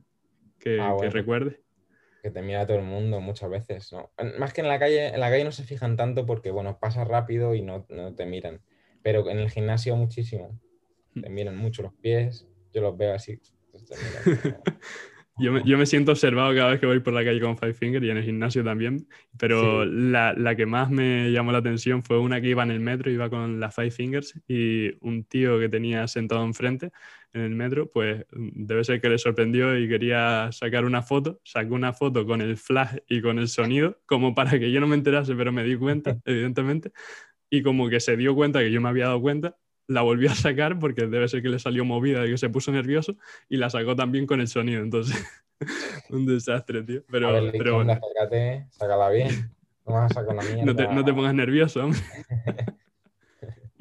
[0.57, 1.59] que, ah, que recuerdes
[2.21, 4.11] que te mira todo el mundo muchas veces, ¿no?
[4.37, 7.03] Más que en la calle, en la calle no se fijan tanto porque, bueno, pasa
[7.03, 8.61] rápido y no, no te miran.
[9.01, 10.59] Pero en el gimnasio muchísimo.
[11.19, 13.41] Te miran mucho los pies, yo los veo así.
[13.71, 13.85] Pues
[15.41, 17.73] Yo me, yo me, siento observado cada vez que voy por la calle con Five
[17.73, 22.03] Finger y en el gimnasio también, pero la, la, que más me llamó la atención
[22.03, 25.59] fue una que iba en el metro, iba con las Five Fingers y un tío
[25.59, 26.91] que tenía sentado enfrente
[27.33, 31.75] en el metro, pues debe ser que le sorprendió y quería sacar una foto, sacó
[31.75, 34.95] una foto con el flash y con el sonido, como para que yo no me
[34.95, 36.91] enterase, pero me di cuenta, evidentemente,
[37.49, 39.57] y como que se dio cuenta que yo me había dado cuenta
[39.87, 42.71] la volvió a sacar porque debe ser que le salió movida y que se puso
[42.71, 43.15] nervioso
[43.49, 44.81] y la sacó también con el sonido.
[44.81, 45.15] Entonces
[46.09, 47.03] un desastre, tío.
[47.11, 47.99] Pero, a ver, pero bueno.
[48.71, 49.51] sácala bien.
[49.83, 50.63] No vas a sacar la mierda.
[50.63, 51.99] No te, no te pongas nervioso, hombre.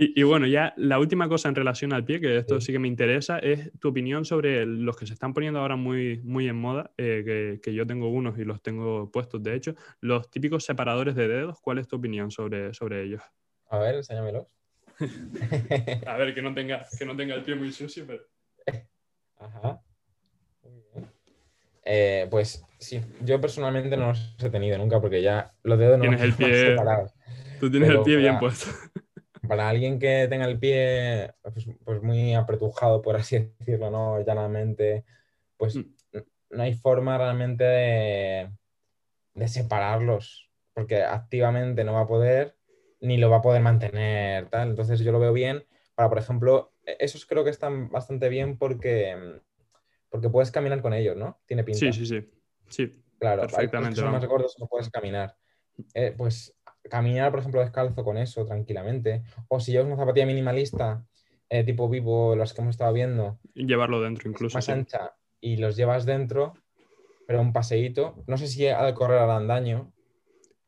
[0.03, 2.89] Y, bueno, ya la última cosa en relación al pie, que esto sí, que me
[2.89, 6.91] interesa, es tu opinión sobre los que se están poniendo ahora muy, muy en moda,
[6.97, 11.29] eh, que, yo tengo unos y los tengo puestos, de hecho, los típicos separadores de
[11.29, 11.61] dedos.
[11.61, 13.21] ¿Cuál es tu opinión sobre, sobre ellos?
[13.69, 14.47] A ver, enséñamelos.
[16.07, 18.23] A ver, que no, tenga, que no tenga el pie muy sucio, pero...
[19.39, 19.81] Ajá.
[21.85, 26.03] Eh, pues sí, yo personalmente no los he tenido nunca porque ya los dedos no
[26.03, 26.77] tienes el pie
[27.59, 28.71] Tú tienes el pie bien puesto
[29.49, 34.25] para alguien que tenga el pie pues, pues, muy apretujado, por así decirlo, ¿no?
[34.25, 35.05] Llanamente,
[35.57, 35.85] pues mm.
[36.51, 42.57] no hay forma realmente de, separarlos, porque activamente no va a poder
[43.01, 44.71] ni lo va a poder mantener, tal.
[44.71, 48.57] Entonces yo lo veo bien para, por ejemplo, e-, esos creo que están bastante bien
[48.59, 49.41] porque,
[50.09, 51.41] porque puedes caminar con ellos, ¿no?
[51.47, 51.79] Tiene pinta.
[51.79, 52.31] Sí, sí, sí.
[52.69, 54.01] Sí, claro, perfectamente.
[54.01, 55.37] Son más gordos no puedes caminar.
[55.95, 56.57] Eh, pues
[56.89, 59.23] caminar, por ejemplo, descalzo con eso tranquilamente.
[59.49, 61.05] O si llevas una zapatilla minimalista,
[61.49, 63.39] eh, tipo vivo, las que hemos estado viendo.
[63.55, 64.57] llevarlo dentro incluso.
[64.57, 66.55] Más ancha y los llevas dentro,
[67.27, 68.23] pero un paseíto.
[68.27, 69.93] No sé si al correr harán daño.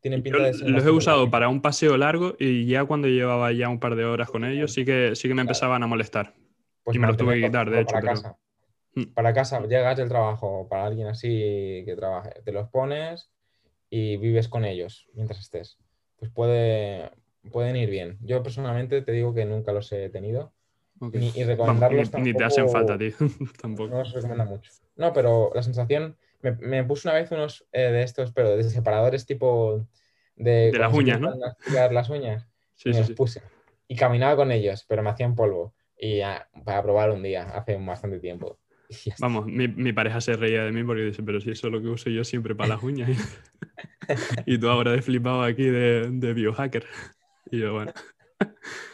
[0.03, 3.69] Tienen pinta de los he usado para un paseo largo y ya cuando llevaba ya
[3.69, 6.35] un par de horas con ellos sí que, sí que me empezaban a molestar.
[6.83, 7.93] Pues y me los tuve que quitar, de hecho.
[7.93, 8.37] Para casa.
[8.95, 9.05] Hmm.
[9.15, 13.31] Para casa, llegas del trabajo, para alguien así que trabaje, te los pones
[13.89, 15.79] y vives con ellos mientras estés
[16.23, 17.11] pues puede,
[17.51, 18.17] pueden ir bien.
[18.21, 20.53] Yo personalmente te digo que nunca los he tenido.
[21.01, 23.11] y recomendarlos ni, te hacen falta, tío.
[23.61, 23.91] tampoco.
[23.91, 24.71] No los recomienda mucho.
[24.95, 26.17] No, pero la sensación.
[26.43, 29.87] Me, me puse una vez unos eh, de estos, pero de separadores tipo.
[30.37, 31.35] De, de las uñas, ¿no?
[31.91, 32.49] Las uñas.
[32.75, 33.43] Sí, y sí, los puse.
[33.89, 35.75] Y caminaba con ellos, pero me hacían polvo.
[35.99, 38.59] Y ya, para probar un día, hace bastante tiempo.
[39.19, 41.81] Vamos, mi, mi, pareja se reía de mí porque dice, pero si eso es lo
[41.81, 43.11] que uso yo siempre para las uñas.
[44.47, 46.87] y tú ahora de flipado aquí de, de biohacker.
[47.51, 47.93] Y yo, bueno.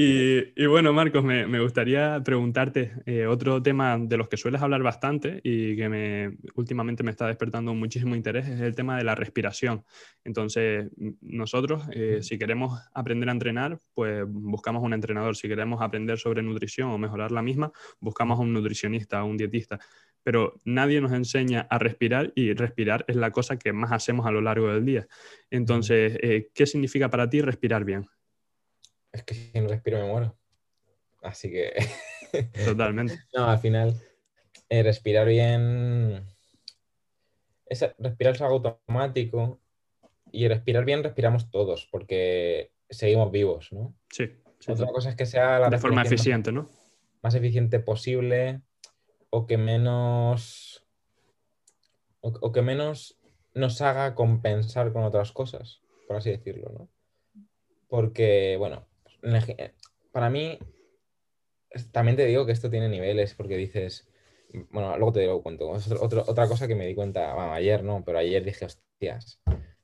[0.00, 5.40] Y, bueno, Marcos, me, gustaría preguntarte eh, otro tema de los que sueles hablar bastante
[5.42, 9.84] y que me, últimamente me está despertando muchísimo interés, es el tema de la respiración.
[10.22, 10.88] Entonces,
[11.20, 15.34] nosotros, eh, si queremos aprender a entrenar, pues buscamos un entrenador.
[15.34, 19.36] Si queremos aprender sobre nutrición o mejorar la misma, buscamos a un nutricionista, a un
[19.36, 19.80] dietista.
[20.22, 24.30] Pero nadie nos enseña a respirar y respirar es la cosa que más hacemos a
[24.30, 25.08] lo largo del día.
[25.50, 28.06] Entonces, eh, ¿qué significa para ti respirar bien?
[29.12, 30.36] Es que si no respiro me muero.
[31.22, 31.72] Así que.
[32.64, 33.18] Totalmente.
[33.34, 33.94] no, al final,
[34.68, 36.26] eh, respirar bien.
[37.98, 39.60] respirar es algo automático.
[40.30, 43.94] Y respirar bien respiramos todos, porque seguimos vivos, ¿no?
[44.10, 44.30] Sí.
[44.66, 46.68] Otra cosa es que sea la de forma eficiente, ¿no?
[47.22, 48.60] Más eficiente posible
[49.30, 50.84] o que menos
[52.20, 53.18] o, que menos
[53.54, 56.88] nos haga compensar con otras cosas, por así decirlo, ¿no?
[57.88, 58.86] Porque, bueno,
[60.12, 60.58] para mí,
[61.92, 64.08] también te digo que esto tiene niveles, porque dices,
[64.70, 65.68] bueno, luego te lo cuento.
[65.70, 69.40] otra cosa que me di cuenta, bueno, ayer no, pero ayer dije, hostias.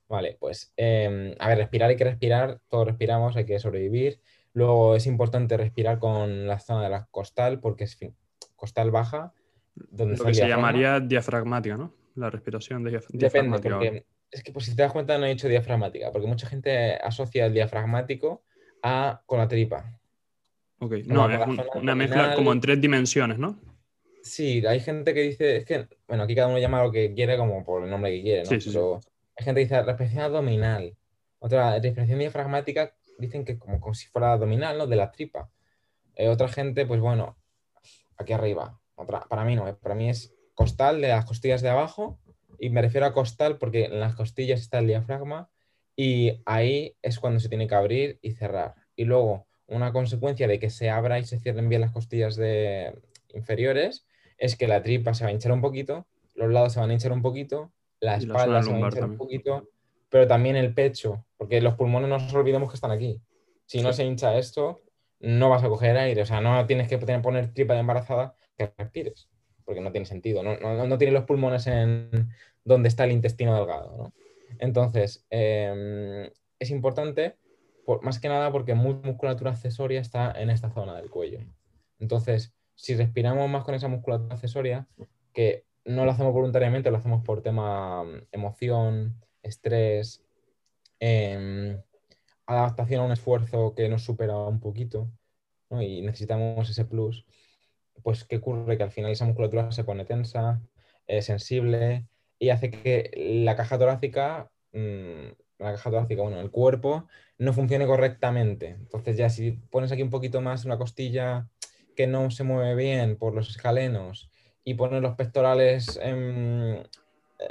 [0.09, 4.21] Vale, pues, em, a ver, respirar hay que respirar, todos respiramos, hay que sobrevivir.
[4.53, 7.99] Luego es importante respirar con la zona de la costal, porque es
[8.55, 9.33] costal baja.
[9.75, 11.93] Donde Lo que se llamaría diafragmática, ¿no?
[12.15, 13.27] La respiración de diafragmática.
[13.27, 16.47] Depende, porque es que pues, si te das cuenta no he dicho diafragmática, porque mucha
[16.47, 18.45] gente asocia el diafragmático
[19.27, 19.99] con la tripa.
[20.79, 21.41] Ok, no, es
[21.75, 23.59] una mezcla como en tres dimensiones, ¿no?
[24.23, 27.37] Sí, hay gente que dice, es que, bueno, aquí cada uno llama lo que quiere
[27.37, 28.61] como por el nombre que quiere, ¿no?
[28.61, 29.01] Sí, Pero
[29.37, 30.97] hay gente que dice respiración abdominal.
[31.39, 34.87] Otra, respiración diafragmática, dicen que como, como si fuera abdominal, ¿no?
[34.87, 35.51] De la tripa.
[36.17, 37.37] Eh, otra gente, pues bueno,
[38.17, 38.81] aquí arriba.
[38.95, 42.19] Otra, para mí no, eh, para mí es costal de las costillas de abajo.
[42.59, 45.51] Y me refiero a costal porque en las costillas está el diafragma
[45.97, 48.75] y ahí es cuando se tiene que abrir y cerrar.
[48.97, 52.95] Y luego, una consecuencia de que se abra y se cierren bien las costillas de
[53.33, 54.07] inferiores
[54.39, 56.93] es que la tripa se va a hinchar un poquito, los lados se van a
[56.93, 59.69] hinchar un poquito, la espalda se va a hinchar un poquito,
[60.09, 63.21] pero también el pecho, porque los pulmones no nos olvidemos que están aquí.
[63.67, 64.83] Si no se hincha esto,
[65.21, 68.73] no vas a coger aire, o sea, no tienes que poner tripa de embarazada que
[68.77, 69.29] respires,
[69.65, 72.29] porque no tiene sentido, no, no, no tiene los pulmones en
[72.65, 74.13] donde está el intestino delgado, ¿no?
[74.59, 77.37] Entonces, em, es importante,
[78.03, 81.41] más que nada porque mucha musculatura accesoria está en esta zona del cuello.
[81.99, 84.87] Entonces, si respiramos más con esa musculatura accesoria,
[85.33, 90.25] que no lo hacemos voluntariamente, lo hacemos por tema mm, emoción, estrés,
[91.01, 91.81] em,
[92.47, 95.11] adaptación a un esfuerzo que nos supera un poquito
[95.71, 97.27] y necesitamos ese plus,
[98.03, 98.77] pues ¿qué ocurre?
[98.77, 100.61] Que al final esa musculatura se pone tensa,
[101.21, 102.07] sensible
[102.39, 105.29] y hace que la caja torácica, mm,
[105.59, 107.09] la caja torácica, bueno, el cuerpo
[107.39, 108.69] no funcione correctamente.
[108.69, 111.49] Entonces ya si pones aquí un poquito más una costilla
[111.97, 114.31] que no se mueve bien por los escalenos
[114.65, 116.87] y pones los pectorales en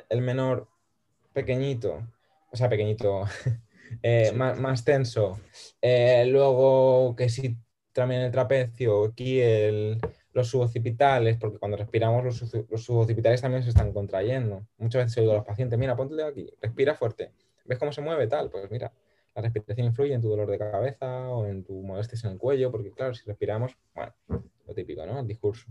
[0.10, 0.68] el menor
[1.34, 2.08] pequeñito,
[2.52, 3.26] o sea, pequeñito,
[4.04, 5.40] eh, más, tenso.
[5.82, 7.58] Eh, luego que si
[7.92, 10.00] también el trapecio, aquí el,
[10.34, 14.68] los suboccipitales, porque cuando respiramos los, los suboccipitales también se están contrayendo.
[14.78, 17.32] Muchas veces digo a los pacientes, mira, ponte aquí, respira fuerte.
[17.66, 18.50] ¿Ves cómo se mueve tal?
[18.50, 18.92] Pues mira,
[19.36, 22.72] la respiración influye en tu dolor de cabeza o en tu molestias en el cuello,
[22.72, 24.14] porque claro, si respiramos, bueno,
[24.68, 25.20] lo típico, ¿no?
[25.20, 25.68] El discurso.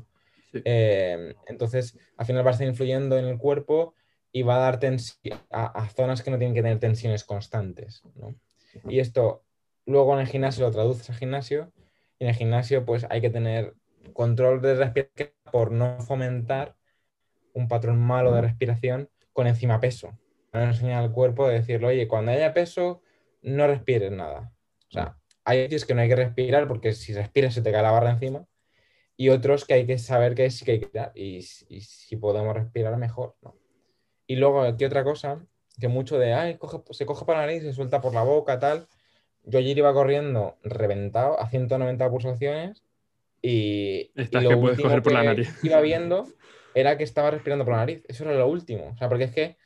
[0.52, 3.94] Eh, entonces, al final va a estar influyendo en el cuerpo
[4.32, 8.34] y va a dar tensión a, zonas que no tienen que tener tensiones constantes, ¿no?
[8.88, 9.44] Y esto
[9.84, 11.72] luego en el gimnasio lo traduces al gimnasio
[12.18, 13.74] y en el gimnasio pues hay que tener
[14.12, 16.76] control de respiración por no fomentar
[17.55, 20.18] un patrón malo de respiración con encima peso.
[20.53, 23.03] No enseñar al cuerpo de decirle, oye, cuando haya peso,
[23.42, 24.53] no respires nada.
[24.88, 27.82] O sea, hay veces que no hay que respirar porque si respiras se te cae
[27.82, 28.46] la barra encima.
[29.16, 31.12] Y otros que hay que saber que sí que hay que tirar.
[31.14, 33.57] Y, si podemos respirar mejor, ¿no?
[34.26, 35.44] Y luego aquí otra cosa,
[35.78, 36.59] que mucho de, ay,
[36.90, 38.88] se coge por la nariz, se suelta por la boca, tal.
[39.44, 42.82] Yo ayer iba corriendo reventado a 190 pulsaciones
[43.43, 45.53] y, Estás que puedes coger por la nariz.
[45.64, 46.28] iba viendo
[46.74, 48.03] era que estaba respirando por la nariz.
[48.09, 48.90] Eso era lo último.
[48.90, 49.59] O sea, porque es que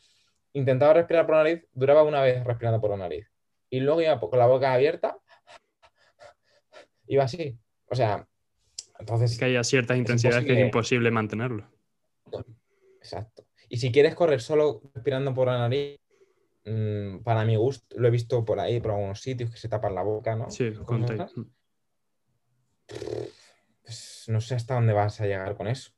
[0.54, 3.30] intentaba respirar por la nariz, duraba una vez respirando por la nariz.
[3.68, 5.18] Y luego iba con la boca abierta,
[7.06, 7.58] iba así.
[7.86, 8.26] O sea,
[8.98, 9.32] entonces...
[9.32, 11.68] Es que haya ciertas intensidades que es imposible mantenerlo.
[12.98, 13.46] Exacto.
[13.68, 15.98] Y si quieres correr solo respirando por la nariz,
[16.64, 19.94] mm, para mi gusto, lo he visto por ahí, por algunos sitios que se tapan
[19.94, 20.50] la boca, ¿no?
[20.50, 21.04] Sí, con
[24.26, 25.92] pues no sé hasta dónde vas a llegar con eso.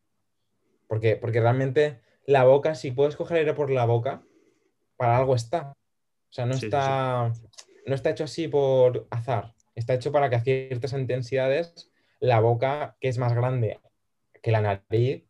[0.87, 4.23] Porque, porque realmente la boca, si puedes coger aire por la boca,
[4.99, 5.73] para algo está.
[5.73, 7.33] O sea, no, está,
[7.87, 9.55] no está hecho así por azar.
[9.75, 13.81] Está hecho para que a ciertas intensidades la boca, que es más grande
[14.43, 15.25] que la nariz,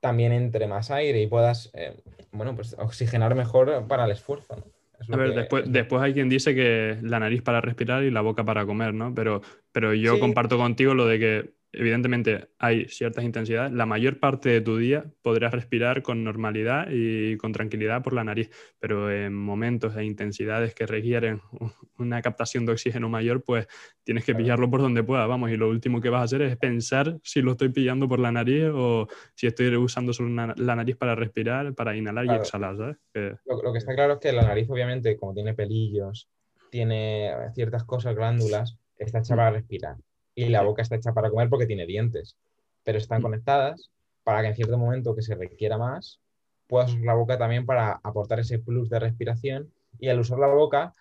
[0.00, 2.02] también entre más aire y puedas, eh,
[2.32, 4.64] bueno, pues oxigenar mejor para el esfuerzo.
[5.12, 8.44] A ver, después, después hay quien dice que la nariz para respirar y la boca
[8.44, 9.14] para comer, ¿no?
[9.14, 9.42] Pero,
[9.72, 14.60] pero yo comparto contigo lo de que evidentemente hay ciertas intensidades, la mayor parte de
[14.60, 19.96] tu día podrás respirar con normalidad y con tranquilidad por la nariz, pero en momentos
[19.96, 21.40] e intensidades que requieren
[21.98, 23.66] una captación de oxígeno mayor, pues
[24.02, 26.56] tienes que pillarlo por donde pueda, vamos, y lo último que vas a hacer es
[26.56, 30.96] pensar si lo estoy pillando por la nariz o si estoy usando solo la nariz
[30.96, 32.96] para respirar, para inhalar y exhalar, ¿sabes?
[33.44, 36.28] Lo, que está claro es que la nariz, obviamente, como tiene pelillos,
[36.70, 39.36] tiene ciertas cosas, glándulas, está hecha mm.
[39.36, 39.96] para respirar
[40.38, 42.36] y la boca está hecha para comer porque tiene dientes,
[42.84, 43.22] pero están mm.
[43.22, 43.90] conectadas
[44.22, 46.20] para que en cierto momento que se requiera más,
[46.68, 50.46] puedas usar la boca también para aportar ese plus de respiración y al usar la
[50.46, 50.94] boca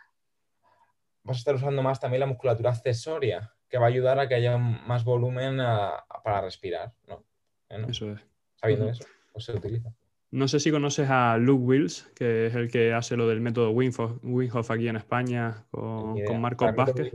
[1.21, 4.33] vas a estar usando más también la musculatura accesoria, que va a ayudar a que
[4.33, 5.57] haya más volumen
[6.23, 6.93] para respirar.
[7.07, 7.23] ¿no?
[7.89, 8.25] eso es.
[8.55, 9.93] Sabiendo eso, pues se utiliza.
[10.29, 13.71] No sé si conoces a Luke Wills, que es el que hace lo del método
[13.71, 17.11] Winghoff aquí en España con, con Marcos Vázquez.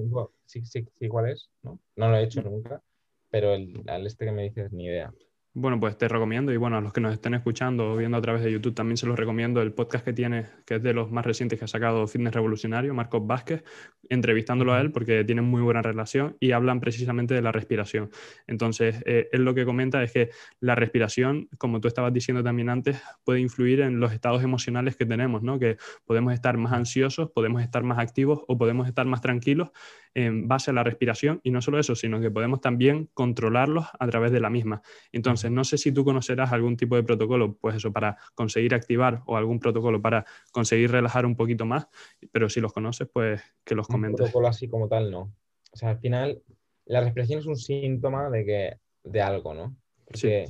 [0.46, 1.50] Sí, sí, sí, ¿cuál es?
[1.62, 2.82] No, no lo he hecho nunca,
[3.30, 5.12] pero el, al este que me dices, ni idea.
[5.54, 8.22] Bueno, pues te recomiendo, y bueno, a los que nos estén escuchando o viendo a
[8.22, 11.10] través de YouTube también se los recomiendo el podcast que tiene, que es de los
[11.10, 13.62] más recientes que ha sacado Fitness Revolucionario, Marcos Vázquez,
[14.08, 18.08] entrevistándolo a él porque tienen muy buena relación y hablan precisamente de la respiración.
[18.46, 22.70] Entonces, eh, él lo que comenta es que la respiración, como tú estabas diciendo también
[22.70, 25.58] antes, puede influir en los estados emocionales que tenemos, ¿no?
[25.58, 25.76] Que
[26.06, 29.68] podemos estar más ansiosos, podemos estar más activos o podemos estar más tranquilos
[30.14, 34.06] en base a la respiración y no solo eso, sino que podemos también controlarlos a
[34.08, 34.82] través de la misma.
[35.10, 39.22] Entonces, no sé si tú conocerás algún tipo de protocolo, pues eso, para conseguir activar
[39.26, 41.88] o algún protocolo para conseguir relajar un poquito más,
[42.30, 44.20] pero si los conoces, pues que los comentes.
[44.20, 45.34] Un protocolo así como tal, no.
[45.72, 46.42] O sea, al final,
[46.84, 49.76] la respiración es un síntoma de, que, de algo, ¿no?
[50.04, 50.46] Porque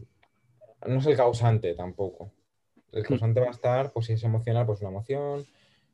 [0.87, 2.33] no es el causante tampoco.
[2.91, 3.07] El mm.
[3.07, 5.45] causante va a estar, pues si es emocional, pues una emoción,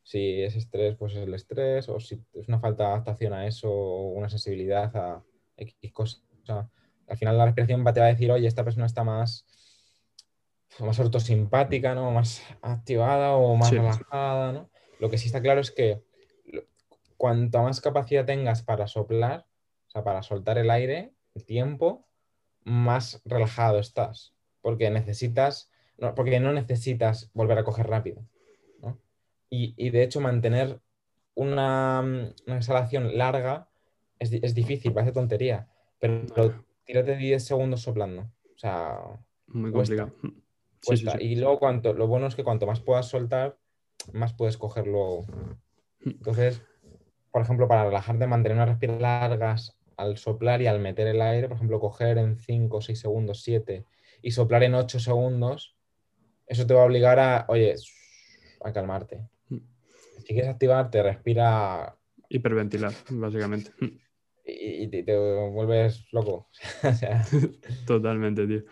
[0.08, 3.46] si es estrés, pues es el estrés, o si es una falta de adaptación a
[3.46, 5.22] eso, o una sensibilidad a
[5.54, 6.22] X cosas.
[6.46, 9.44] al final la respiración te va a decir, oye, esta persona está más,
[10.78, 12.10] más ortosimpática, ¿no?
[12.10, 14.70] Más activada o más relajada, ¿no?
[14.98, 16.02] Lo que sí está claro es que
[17.18, 19.44] cuanto más capacidad tengas para soplar,
[19.88, 22.08] o sea, para soltar el aire, el tiempo,
[22.64, 24.32] más relajado estás.
[24.62, 25.70] Porque necesitas,
[26.16, 28.24] porque no necesitas volver a coger rápido.
[29.50, 30.78] Y, de hecho mantener
[31.34, 33.68] una, exhalación larga
[34.18, 35.68] es, es, difícil, parece tontería,
[35.98, 38.22] pero, tírate 10 segundos soplando.
[38.22, 38.98] O sea,
[39.46, 40.12] muy complicado.
[41.20, 43.56] Y luego cuanto, lo bueno es que cuanto más puedas soltar,
[44.12, 45.22] más puedes cogerlo.
[45.22, 46.10] Hmm.
[46.10, 46.62] Entonces,
[47.30, 51.48] por ejemplo, para relajarte, mantener unas respiraciones largas al soplar y al meter el aire,
[51.48, 53.84] por ejemplo, coger en 5, 6 segundos, 7
[54.22, 55.76] y soplar en 8 segundos,
[56.46, 57.74] eso te va a obligar a, oye,
[58.64, 59.28] a calmarte.
[60.28, 61.96] Si quieres activarte, respira.
[62.28, 63.70] Hiperventilar, básicamente.
[64.44, 66.50] Y, te, vuelves loco.
[67.86, 68.62] Totalmente, tío.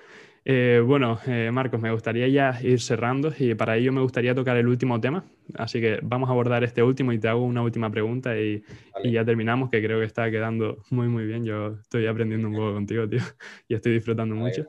[0.45, 4.59] Eh, bueno, eh, Marcos, me gustaría ya ir cerrando y para ello me gustaría tocar
[4.59, 5.25] el último tema.
[5.55, 8.63] Así que vamos a abordar este último y te hago una última pregunta y,
[9.03, 11.47] ya terminamos, que creo que está quedando muy, muy bien.
[11.47, 13.21] Yo estoy aprendiendo un poco contigo, tío,
[13.67, 14.69] y estoy disfrutando mucho.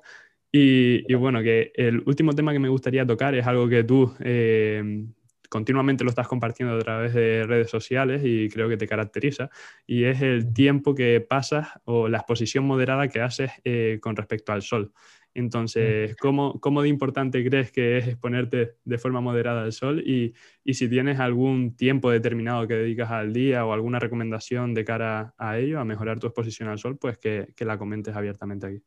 [0.54, 5.06] Y, bueno, que el último tema que me gustaría tocar es algo que tú eh,
[5.50, 9.50] continuamente lo estás compartiendo a través de redes sociales y creo que te caracteriza,
[9.86, 14.52] y es el tiempo que pasas o la exposición moderada que haces eh, con respecto
[14.52, 14.93] al sol.
[15.34, 20.02] Entonces, ¿cómo, ¿cómo, de importante crees que es exponerte de forma moderada al sol?
[20.04, 20.34] Y,
[20.64, 25.36] y, si tienes algún tiempo determinado que dedicas al día o alguna recomendación de cara
[25.38, 28.82] a ello, a mejorar tu exposición al sol, pues que, que la comentes abiertamente aquí.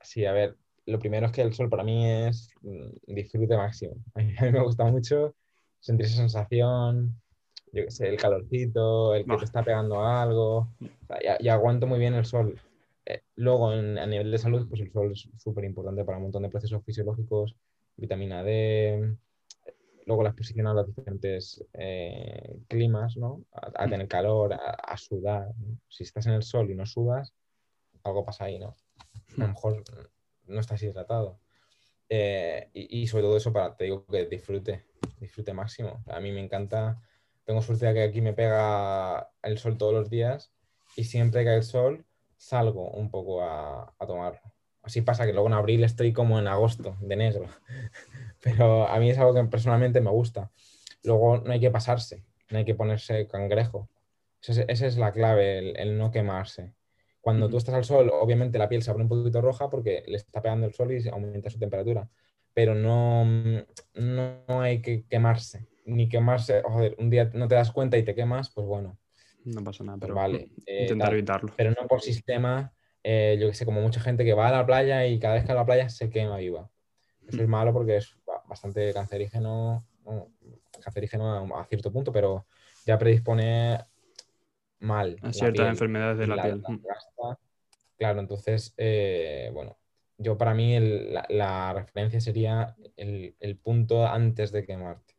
[0.00, 0.56] Sí, a ver,
[0.86, 3.96] lo primero es que el sol para mí es mm, disfrute máximo.
[4.14, 5.34] A mí me gusta mucho
[5.80, 7.20] sentir esa sensación,
[7.72, 10.68] yo qué sé, el calorcito, el que te está pegando algo.
[11.40, 12.58] y, aguanto muy bien el sol.
[13.06, 16.42] Eh, luego, a nivel de salud, pues el sol es súper importante para un montón
[16.42, 17.56] de procesos fisiológicos,
[17.96, 19.16] vitamina D,
[20.06, 23.44] luego la exposición a los diferentes eh, climas, ¿no?
[23.52, 25.52] A, tener calor, a, sudar.
[25.88, 27.32] Si estás en el sol y no sudas,
[28.02, 28.68] algo pasa ahí, ¿no?
[28.68, 29.50] A lo hmm.
[29.50, 29.84] mejor
[30.46, 31.38] no estás hidratado.
[32.12, 34.84] Eh, y, sobre todo eso para, te digo, que disfrute,
[35.20, 36.02] disfrute máximo.
[36.08, 37.00] A mí me encanta,
[37.44, 40.52] tengo suerte de que aquí me pega el sol todos los días
[40.96, 42.04] y siempre que hay el sol
[42.36, 44.40] salgo un poco a, a tomarlo.
[44.82, 47.46] Así pasa que luego en abril estoy como en agosto, de negro.
[48.42, 50.50] Pero a mí es algo que personalmente me gusta.
[51.04, 53.88] Luego no hay que pasarse, no hay que ponerse cangrejo.
[54.42, 56.74] Esa es, la clave, el no quemarse.
[57.20, 60.16] Cuando tú estás al sol, obviamente la piel se abre un poquito roja porque le
[60.16, 62.08] está pegando el sol y aumenta su temperatura.
[62.54, 63.24] Pero no,
[63.94, 66.62] no, hay que quemarse, ni quemarse.
[66.62, 68.98] Joder, un día no te das cuenta y te quemas, pues bueno.
[69.44, 70.50] No pasa nada, pero vale.
[70.66, 71.52] Eh, intentar evitarlo.
[71.56, 74.66] Pero no por sistema, eh, yo que sé, como mucha gente que va a la
[74.66, 76.70] playa y cada vez que va a la playa se quema viva.
[77.28, 78.16] Eso es malo porque es
[78.48, 79.86] bastante cancerígeno,
[80.82, 82.46] cancerígeno a cierto punto, pero
[82.84, 83.78] ya predispone
[84.80, 85.16] mal.
[85.22, 86.62] A ciertas enfermedades de la, piel.
[86.66, 86.80] Mm.
[87.96, 89.78] claro, entonces, eh, bueno,
[90.18, 95.14] yo para mí la, referencia sería el, punto antes de quemarte.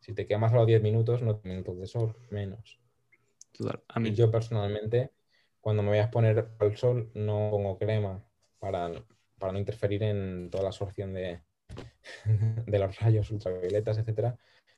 [0.00, 2.78] Si te quemas a los 10 minutos, no minutos de sol, menos.
[3.88, 4.12] A mí.
[4.12, 5.12] yo personalmente,
[5.60, 8.22] cuando me voy a exponer al sol, no pongo crema
[8.58, 8.92] para,
[9.38, 11.40] para no interferir en toda la absorción de,
[12.66, 14.36] de los rayos ultravioletas, etcétera,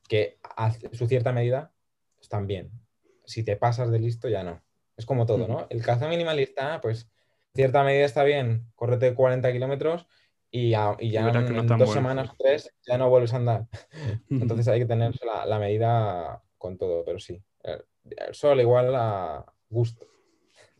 [0.09, 1.73] que a su cierta medida
[2.21, 2.71] están bien
[3.29, 4.63] si te pasas de listo, ya no.
[4.97, 5.67] Es como todo, ¿no?
[5.71, 7.09] El caza minimalista, pues,
[7.55, 10.07] cierta medida está bien, córrete 40 kilómetros
[10.51, 13.67] y, ya en, dos semanas, tres, ya no vuelves a andar.
[14.31, 15.15] Entonces hay que tener
[15.47, 17.43] la, medida con todo, pero sí.
[17.63, 20.07] El, el sol igual a gusto.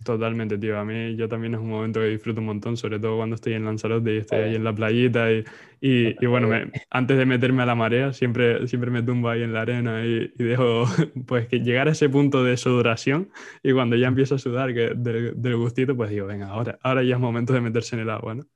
[0.09, 0.79] Totalmente, tío.
[0.79, 3.53] A mí yo también es un momento que disfruto un montón, sobre todo cuando estoy
[3.53, 5.31] en Lanzarote y estoy ahí en la playita.
[5.31, 5.45] Y,
[5.83, 6.49] y, bueno,
[6.89, 10.33] antes de meterme a la marea, siempre, siempre me tumbo ahí en la arena y,
[10.39, 10.87] dejo
[11.27, 13.29] pues que llegar a ese punto de sudoración.
[13.63, 17.17] Y cuando ya empiezo a sudar que del, gustito, pues digo, venga, ahora, ahora ya
[17.17, 18.47] es momento de meterse en el agua, ¿no?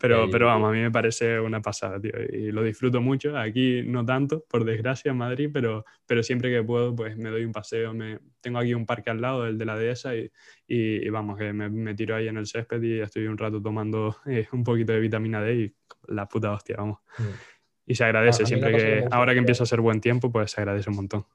[0.00, 2.12] Pero, pero vamos, a mí me parece una pasada, tío.
[2.32, 3.36] Y lo disfruto mucho.
[3.36, 7.44] Aquí no tanto, por desgracia, en Madrid, pero, pero siempre que puedo, pues me doy
[7.44, 7.92] un paseo.
[7.92, 10.30] Me, tengo aquí un parque al lado, el de la dehesa, y,
[10.66, 14.46] y, vamos, que me, tiro ahí en el césped y estoy un rato tomando eh,
[14.52, 15.74] un poquito de vitamina D y
[16.08, 16.98] la puta hostia, vamos.
[17.18, 17.22] Mm.
[17.86, 20.88] Y se agradece, siempre que, ahora que empieza a ser buen tiempo, pues se agradece
[20.88, 21.26] un montón.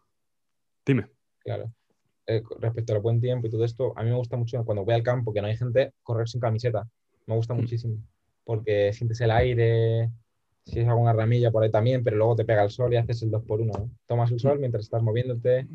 [0.86, 1.08] Dime.
[1.40, 1.72] Claro.
[2.26, 4.96] Eh, respecto al buen tiempo y todo esto, a mí me gusta mucho cuando voy
[4.96, 6.88] al campo, que no hay gente, correr sin camiseta.
[7.26, 7.58] Me gusta mm.
[7.58, 7.98] muchísimo,
[8.44, 10.10] porque sientes el aire,
[10.66, 13.22] si es alguna ramilla por ahí también, pero luego te pega el sol y haces
[13.24, 13.92] el 2 por 1 ¿no?
[14.06, 14.60] Tomas el sol mm.
[14.60, 15.68] mientras estás moviéndote,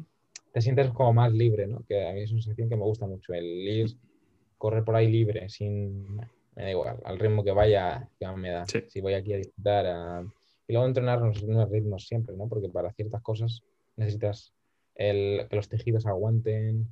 [0.53, 1.85] te sientes como más libre, ¿no?
[1.89, 3.97] Que a mí es una sensación que me gusta mucho, el ir,
[4.59, 6.17] correr por ahí libre, sin,
[6.55, 8.67] me da igual, al ritmo que vaya, que me da.
[8.67, 10.25] Si voy aquí a disfrutar,
[10.69, 12.49] y luego entrenar unos ritmos siempre, ¿no?
[12.49, 13.63] Porque para ciertas cosas
[13.97, 14.53] necesitas
[14.95, 16.87] el, que los tejidos aguanten,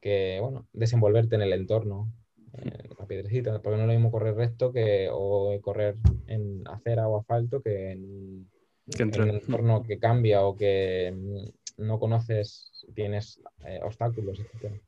[0.00, 2.12] que, bueno, desenvolverte en el entorno,
[2.54, 5.96] en la piedrecita, porque no es lo mismo correr recto que, o correr
[6.26, 8.48] en acera o asfalto que en,
[8.98, 11.14] en un entorno que cambia o que
[11.78, 14.80] no conoces, tienes eh, obstáculos, etc.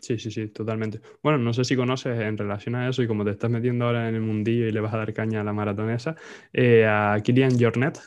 [0.00, 1.00] Sí, sí, sí, totalmente.
[1.22, 4.08] Bueno, no sé si conoces en relación a eso y como te estás metiendo ahora
[4.08, 6.16] en el mundillo y le vas a dar caña a la maratonesa,
[6.52, 7.98] eh, a Kilian Jornet,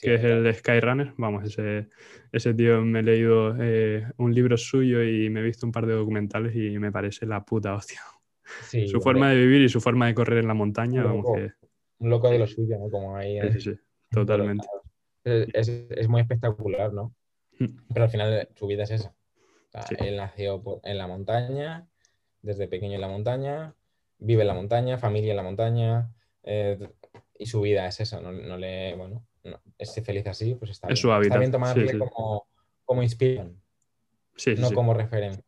[0.00, 1.12] que es el Skyrunner.
[1.18, 1.88] Vamos, ese,
[2.32, 5.86] ese tío me he leído eh, un libro suyo y me he visto un par
[5.86, 8.00] de documentales y me parece la puta hostia.
[8.90, 11.52] su forma de vivir y su forma de correr en la montaña, un loco, que...
[11.98, 12.90] Un loco de lo suyo, ¿no?
[12.90, 13.38] Como ahí.
[13.52, 13.74] Sí, sí,
[14.10, 14.66] totalmente.
[15.24, 17.14] Es, es, muy espectacular, ¿no?
[17.92, 19.14] Pero al final su vida es esa.
[19.98, 21.86] Él nació en la montaña,
[22.42, 23.74] desde pequeño en la montaña,
[24.18, 26.10] vive en la montaña, familia en la montaña,
[26.42, 26.78] eh,
[27.38, 30.88] y su vida es esa, no, no le, bueno, no, es feliz así, pues está
[30.88, 31.32] es Su hábitat.
[31.32, 32.46] Está bien tomarle Como,
[32.84, 33.60] como inspiración,
[34.58, 35.44] no como referencia.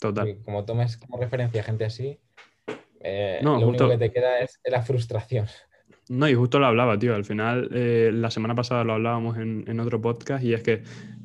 [0.00, 0.42] Total.
[0.44, 2.18] como tomes como referencia a gente así,
[3.00, 5.46] eh, lo único que te queda es la frustración.
[6.08, 7.14] No, y justo lo hablaba, tío.
[7.14, 10.82] Al final, eh, la semana pasada lo hablábamos en, en otro podcast y es que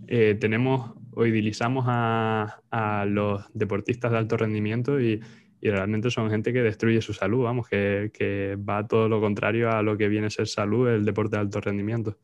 [0.08, 5.20] eh, tenemos o idilizamos a, a, los deportistas de alto rendimiento y,
[5.62, 9.72] y, realmente son gente que destruye su salud, vamos, que, que, va todo lo contrario
[9.72, 12.18] a lo que viene a ser salud, el deporte de alto rendimiento.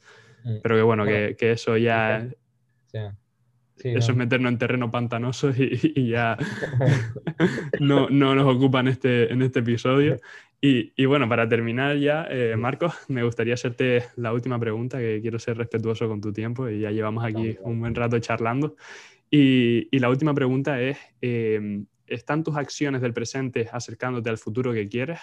[0.43, 0.57] Mm.
[0.61, 2.27] Pero que bueno, que, que, eso ya...
[2.93, 6.37] eso es meternos en terreno pantanoso y, y ya
[7.79, 10.19] no, no, nos ocupa en este, en este episodio.
[10.65, 15.37] Y, bueno, para terminar ya, eh, Marcos, me gustaría hacerte la última pregunta, que quiero
[15.37, 18.77] ser respetuoso con tu tiempo y ya llevamos aquí un buen rato charlando.
[19.29, 24.87] Y, la última pregunta es, em, ¿están tus acciones del presente acercándote al futuro que
[24.87, 25.19] quieres?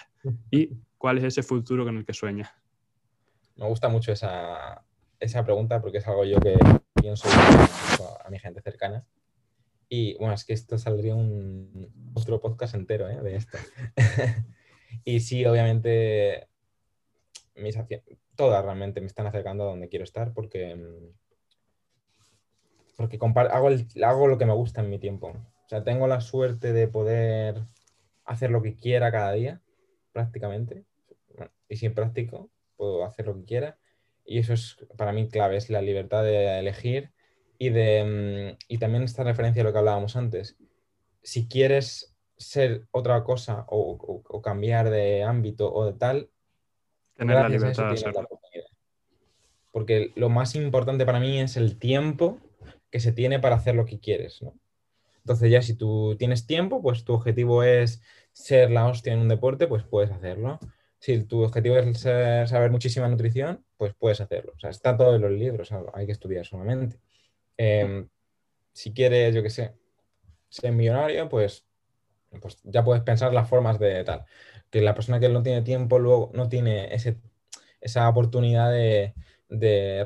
[0.51, 0.69] ¿Y
[0.99, 2.51] cuál es ese futuro con el que sueñas?
[3.55, 4.85] Me gusta mucho esa,
[5.19, 6.55] esa pregunta porque es algo yo que
[6.93, 7.27] pienso
[8.23, 9.07] a mi gente cercana.
[9.89, 13.19] Y bueno, es que esto saldría un otro podcast entero ¿eh?
[13.23, 13.57] de esto.
[15.03, 16.47] Y sí, obviamente,
[17.55, 17.77] mis
[18.35, 21.13] todas realmente me están acercando a donde quiero estar porque, mm,
[22.97, 23.19] porque
[23.51, 23.69] hago,
[24.03, 25.27] hago lo que me gusta en mi tiempo.
[25.27, 27.61] O sea, tengo la suerte de poder
[28.25, 29.61] hacer lo que quiera cada día,
[30.11, 30.85] prácticamente.
[31.69, 33.77] y si práctico, puedo hacer lo que quiera.
[34.25, 37.11] Y eso es para mí clave, es la libertad de elegir
[37.57, 40.57] y, de, mm, y también esta referencia a lo que hablábamos antes.
[41.23, 42.10] Si quieres
[42.41, 46.29] ser otra cosa o, cambiar de ámbito o de tal,
[47.15, 47.93] tener la libertad
[49.71, 52.39] Porque lo más importante para mí es el tiempo
[52.89, 54.53] que se tiene para hacer lo que quieres, ¿no?
[55.19, 58.01] Entonces ya si tú tienes tiempo, pues tu objetivo es
[58.33, 60.59] ser la hostia en un deporte, pues puedes hacerlo.
[60.99, 64.53] Si tu objetivo es saber muchísima nutrición, pues puedes hacerlo.
[64.55, 66.99] O sea, está todo en los libros, hay que estudiar solamente.
[67.57, 68.07] Em,
[68.73, 69.73] si quieres, yo qué sé,
[70.49, 71.65] ser millonario, pues
[72.39, 74.25] pues ya puedes pensar las formas de tal.
[74.69, 77.17] Que la persona que no tiene tiempo luego no tiene ese,
[77.81, 79.13] esa oportunidad de,
[79.49, 80.03] de,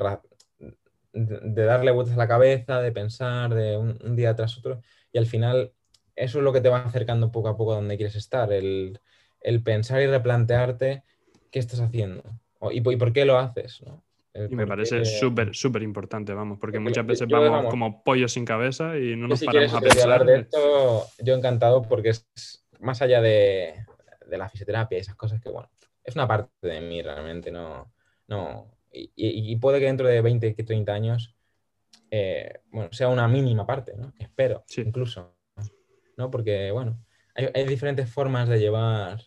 [1.12, 4.80] darle vueltas a la cabeza, de pensar de un, día tras otro.
[5.12, 5.72] Y al final
[6.16, 9.00] eso es lo que te va acercando poco a poco a donde quieres estar, el,
[9.64, 11.04] pensar y replantearte
[11.50, 12.24] qué estás haciendo
[12.72, 13.82] y, por qué lo haces.
[14.50, 18.98] Y me parece súper, súper importante, vamos, porque muchas veces vamos, como pollos sin cabeza
[18.98, 20.02] y no nos paramos a pensar.
[20.02, 23.74] hablar de esto, yo encantado porque es más allá de,
[24.28, 25.70] la fisioterapia y esas cosas que, bueno,
[26.04, 27.92] es una parte de mí realmente, no,
[28.28, 31.36] no, y, puede que dentro de 20, 30 años,
[32.10, 34.12] eh, bueno, sea una mínima parte, ¿no?
[34.18, 35.36] Espero, incluso,
[36.16, 36.30] ¿no?
[36.30, 36.98] Porque, bueno,
[37.34, 39.20] hay, hay diferentes formas de llevar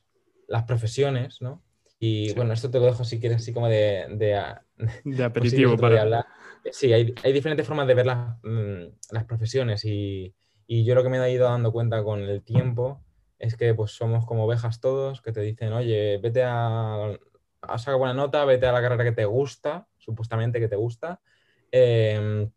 [0.47, 1.63] las profesiones, ¿no?
[1.99, 4.41] Y bueno, esto te lo dejo si quieres así como de, de,
[5.23, 6.25] aperitivo para hablar.
[6.71, 10.35] Sí, hay, hay, diferentes formas de ver las, mm, las profesiones y,
[10.67, 13.01] y, yo lo que me he ido dando cuenta con el tiempo
[13.39, 17.17] es que pues somos como ovejas todos que te dicen, oye, vete a,
[17.61, 21.21] a sacar buena nota, vete a la carrera que te gusta, supuestamente que te gusta.
[21.71, 22.51] Em,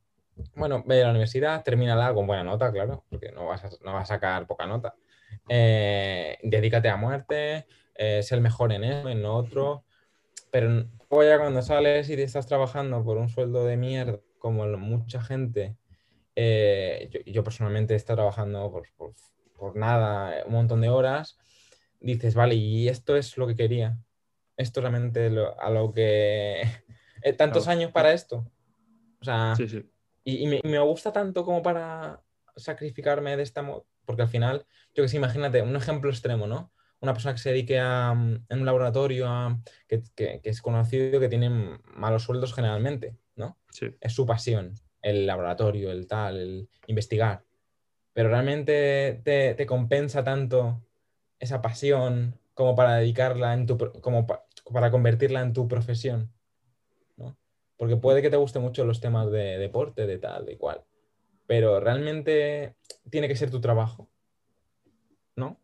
[0.57, 3.93] bueno, ve a la universidad, termínala con buena nota, claro, porque no vas a, no
[3.93, 4.95] vas a sacar poca nota.
[5.49, 9.85] Eh, dedícate a muerte, eh, ser el mejor en eso, en otro.
[10.51, 14.67] Pero luego ya cuando sales y te estás trabajando por un sueldo de mierda, como
[14.79, 15.77] mucha gente,
[16.35, 19.15] eh, yo, personalmente estoy trabajando por,
[19.55, 21.39] por, nada, un montón de horas,
[22.01, 23.99] dices, vale, y esto es lo que quería.
[24.57, 26.63] Esto realmente a lo que...
[27.25, 28.51] Eh, tantos años para esto.
[29.21, 29.55] O sea,
[30.25, 32.21] Y, me, me, gusta tanto como para
[32.57, 36.72] sacrificarme de esta modo, porque al final, yo que sé, imagínate, un ejemplo extremo, ¿no?
[37.03, 39.29] Una persona que se dedique a, mm, en un laboratorio,
[39.87, 43.59] que, es conocido que tiene malos sueldos generalmente, ¿no?
[44.01, 47.45] Es su pasión, el laboratorio, el tal, el investigar.
[48.13, 50.83] Pero realmente te, compensa tanto
[51.39, 56.33] esa pasión como para dedicarla en tu, como para convertirla en tu profesión,
[57.17, 57.37] ¿no?
[57.77, 60.85] Porque puede que te guste mucho los temas de deporte, de tal, de cual,
[61.47, 62.77] pero realmente
[63.11, 64.09] tiene que ser tu trabajo
[65.37, 65.61] ¿no?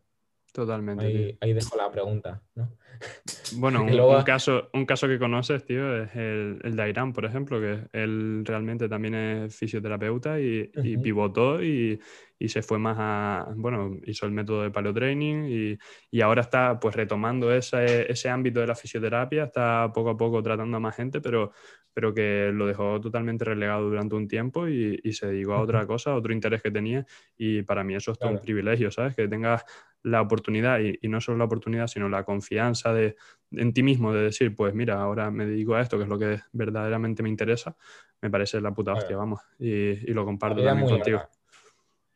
[0.59, 1.37] Totalmente.
[1.39, 2.69] Ahí, dejo la pregunta, ¿no?
[3.55, 3.81] Bueno,
[4.17, 7.87] un, caso, un caso que conoces, tío, es el, el de Irán, por ejemplo, que
[7.93, 11.97] él realmente también es fisioterapeuta y, y pivotó y,
[12.39, 15.77] y se fue más a, bueno, hizo el método de paleotraining y,
[16.09, 20.41] y ahora está pues retomando ese, ese, ámbito de la fisioterapia, está poco a poco
[20.41, 21.51] tratando a más gente, pero,
[21.93, 25.85] pero que lo dejó totalmente relegado durante un tiempo y, y se dedicó a otra
[25.85, 27.05] cosa, a otro interés que tenía
[27.37, 29.15] y para mí eso es todo un privilegio, ¿sabes?
[29.15, 29.65] Que tengas
[30.03, 33.17] la oportunidad y, y, no solo la oportunidad, sino la confianza de,
[33.51, 36.17] en ti mismo de decir, pues mira, ahora me dedico a esto, que es lo
[36.17, 37.75] que verdaderamente me interesa,
[38.21, 39.69] me parece la puta hostia, vamos, y,
[40.09, 41.21] y, lo comparto también contigo.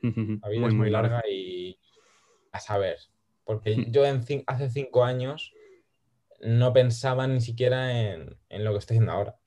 [0.03, 1.79] La vida es muy larga y
[2.51, 2.97] a saber.
[3.45, 5.53] Porque yo en hace cinco años
[6.41, 9.37] no pensaba ni siquiera en, lo que estoy haciendo ahora.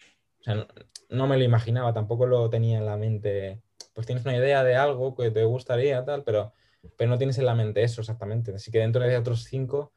[0.41, 0.67] O sea,
[1.11, 3.63] no, me lo imaginaba, tampoco lo tenía en la mente.
[3.95, 6.53] Pues tienes una idea de algo que te gustaría, tal, pero,
[6.97, 8.55] pero no tienes en la mente eso exactamente.
[8.55, 9.93] Así que dentro de otros cinco,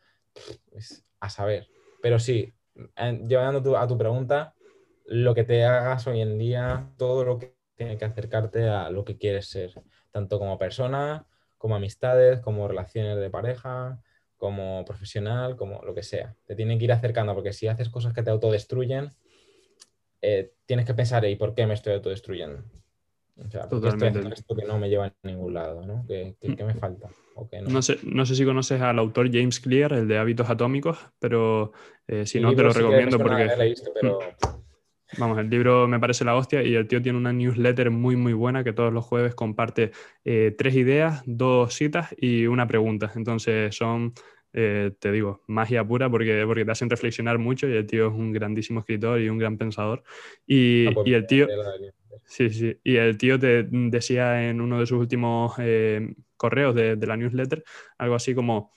[0.70, 1.70] pues, a saber.
[2.02, 2.54] Pero sí,
[3.28, 4.56] llevando a tu pregunta,
[5.06, 9.06] lo que te hagas hoy en día, todo lo que tiene que acercarte a lo
[9.06, 9.74] que quieres ser
[10.12, 11.26] tanto como persona,
[11.58, 14.02] como amistades, como relaciones de pareja,
[14.38, 16.36] como profesional, como lo que sea.
[16.46, 19.12] Te tienen que ir acercando porque si haces cosas que te autodestruyen,
[20.22, 22.64] eh, tienes que pensar, ¿y por qué me estoy autodestruyendo?
[23.46, 24.34] O sea, Totalmente.
[24.34, 25.86] esto que no me lleva a ningún lado?
[25.86, 26.06] ¿no?
[26.08, 27.10] ¿Qué, me falta?
[27.68, 27.82] no?
[27.82, 31.72] sé, no sé si conoces al autor James Clear, el de Hábitos Atómicos, pero
[32.08, 33.50] eh, si no, te lo recomiendo porque...
[33.94, 34.20] pero...
[35.18, 38.34] Vamos, el libro me parece la hostia y el tío tiene una newsletter muy, muy
[38.34, 39.92] buena que todos los jueves comparte
[40.24, 43.12] eh, tres ideas, dos citas y una pregunta.
[43.16, 44.14] Entonces son,
[44.54, 48.14] eh, te digo, magia pura porque, porque te hacen reflexionar mucho y el tío es
[48.14, 50.04] un grandísimo escritor y un gran pensador.
[50.46, 51.48] Y, ah, pues y el tío...
[52.26, 52.78] Sí, sí.
[52.84, 57.18] Y el tío te decía en uno de sus últimos eh, correos de, de, la
[57.18, 57.64] newsletter
[57.98, 58.72] algo así como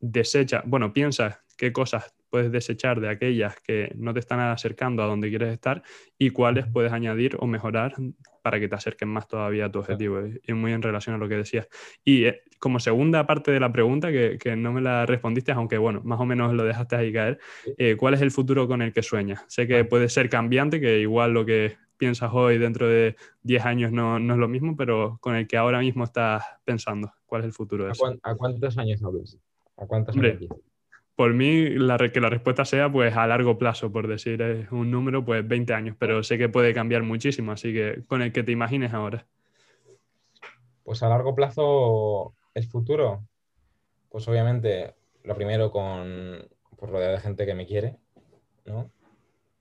[0.00, 5.06] desecha, bueno, piensa qué cosas puedes desechar de aquellas que no te están acercando a
[5.06, 5.82] donde quieres estar
[6.16, 7.94] y cuáles puedes añadir o mejorar
[8.40, 10.22] para que te acerquen más todavía a tu objetivo.
[10.46, 11.68] Y muy en relación a lo que decías.
[12.02, 16.00] Y eh, como segunda parte de la pregunta, que, no me la respondiste, aunque bueno,
[16.04, 17.38] más o menos lo dejaste ahí caer,
[17.76, 19.44] eh, ¿cuál es el futuro con el que sueñas?
[19.48, 23.92] Sé que puede ser cambiante, que igual lo que piensas hoy dentro de 10 años
[23.92, 27.52] no, es lo mismo, pero con el que ahora mismo estás pensando, ¿cuál es el
[27.52, 28.14] futuro de ¿A, eso?
[28.22, 29.38] ¿A cuántos años hablas?
[29.76, 30.48] ¿A cuántos años?
[31.16, 35.24] Por mí, la, que la respuesta sea pues a largo plazo, por decir un número,
[35.24, 38.52] pues 20 años, pero sé que puede cambiar muchísimo, así que con el que te
[38.52, 39.26] imagines ahora.
[40.84, 43.24] Pues a largo plazo, el futuro,
[44.08, 44.94] pues obviamente
[45.24, 47.96] lo primero con pues, rodear de gente que me quiere,
[48.64, 48.90] ¿no?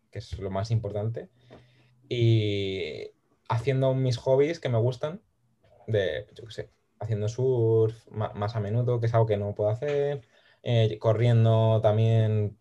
[0.09, 1.29] Que es lo más importante.
[2.09, 3.11] Y
[3.47, 5.21] haciendo mis hobbies que me gustan,
[5.87, 9.69] de, yo qué sé, haciendo surf más a menudo, que es algo que no puedo
[9.69, 10.21] hacer,
[10.63, 12.57] eh, corriendo también.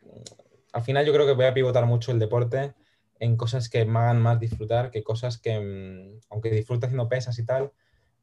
[0.73, 2.75] Al final yo creo que voy a pivotar mucho el deporte
[3.19, 7.39] en cosas que me hagan más disfrutar que cosas que, mm, aunque disfrute haciendo pesas
[7.39, 7.73] y tal,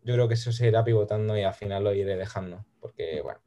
[0.01, 2.65] yo creo que eso se irá pivotando y al final lo iré dejando.
[2.79, 3.39] Porque, bueno,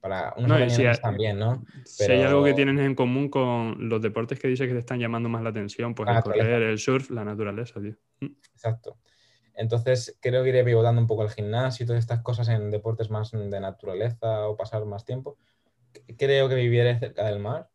[0.00, 1.64] para unos no, también, ¿no?
[1.84, 4.98] Si hay algo que tienen en común con los deportes que dices que te están
[4.98, 7.96] llamando más la atención, pues el correr, el surf, la naturaleza, tío.
[8.20, 8.36] Mm.
[8.54, 8.98] Exacto.
[9.54, 13.10] Entonces creo que iré pivotando un poco el gimnasio y todas estas cosas en deportes
[13.10, 15.38] más de naturaleza o pasar más tiempo
[16.16, 17.70] creo que viviré cerca del mar,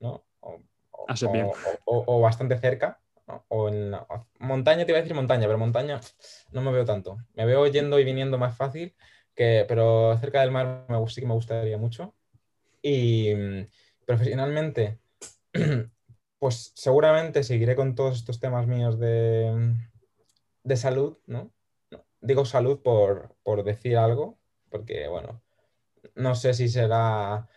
[0.00, 0.24] ¿no?
[0.40, 0.60] O,
[1.84, 3.00] o, bastante cerca,
[3.48, 3.94] o en
[4.38, 6.00] montaña, te iba a decir montaña, pero montaña
[6.52, 7.18] no me veo tanto.
[7.34, 8.94] Me veo yendo y viniendo más fácil,
[9.34, 12.14] que, pero cerca del mar me, sí que me gustaría mucho.
[12.82, 13.66] Y mm,
[14.06, 14.98] profesionalmente,
[16.38, 19.74] pues seguramente seguiré con todos estos temas míos de,
[20.64, 21.52] de salud, ¿no?
[22.20, 24.38] Digo salud por, por decir algo,
[24.70, 25.42] porque bueno,
[26.14, 27.48] no sé si será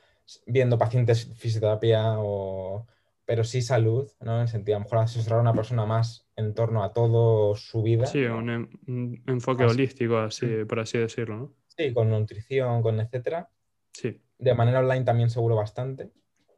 [0.45, 2.87] viendo pacientes fisioterapia o
[3.25, 4.35] pero sí salud, ¿no?
[4.35, 7.55] En el sentido, a lo mejor asesorar a una persona más en torno a todo
[7.55, 8.05] su vida.
[8.05, 11.53] Sí, un, enfoque holístico, así, por así decirlo, ¿no?
[11.67, 13.49] Sí, con nutrición, con etcétera.
[13.93, 14.21] Sí.
[14.37, 16.11] De manera online también seguro bastante,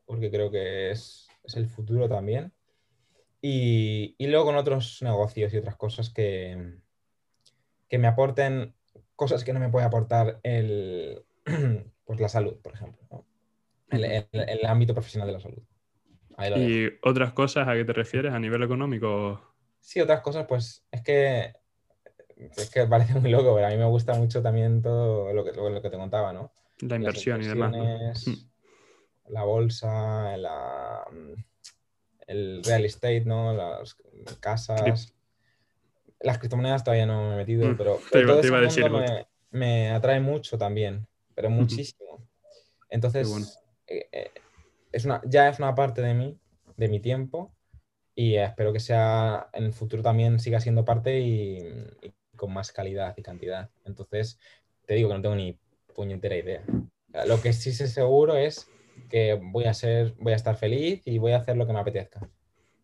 [0.06, 2.52] porque creo que es, el futuro también.
[3.42, 6.80] Y, y, luego con otros negocios y otras cosas que,
[7.88, 8.74] que me aporten
[9.16, 11.24] cosas que no me puede aportar el,
[12.06, 13.26] pues la salud, por ejemplo,
[13.90, 15.62] el, ámbito profesional de la salud.
[16.58, 19.42] ¿Y otras cosas a qué te refieres a nivel económico?
[19.80, 21.54] Sí, otras cosas, pues es que
[22.36, 25.54] es que parece muy loco, pero a mí me gusta mucho también todo lo que,
[25.54, 26.52] lo que te contaba, ¿no?
[26.80, 28.28] La inversión y demás.
[28.28, 28.34] Mm.
[29.30, 30.36] La bolsa,
[32.28, 33.54] el real estate, ¿no?
[33.54, 33.96] Las
[34.40, 35.14] casas.
[36.20, 37.78] Las criptomonedas todavía no me he metido, mm.
[37.78, 42.28] pero, todo ese mundo me atrae mucho también, pero muchísimo.
[42.90, 44.32] Entonces, eh, eh,
[44.92, 46.40] es una, ya es una parte de mí,
[46.78, 47.54] de mi tiempo,
[48.16, 51.60] y espero que sea en el futuro también siga siendo parte y,
[52.36, 53.70] con más calidad y cantidad.
[53.84, 54.40] Entonces,
[54.86, 55.60] te digo que no tengo ni
[55.94, 56.64] puñetera idea.
[57.28, 58.70] Lo que sí sé seguro es
[59.10, 61.80] que voy a ser, voy a estar feliz y voy a hacer lo que me
[61.80, 62.30] apetezca.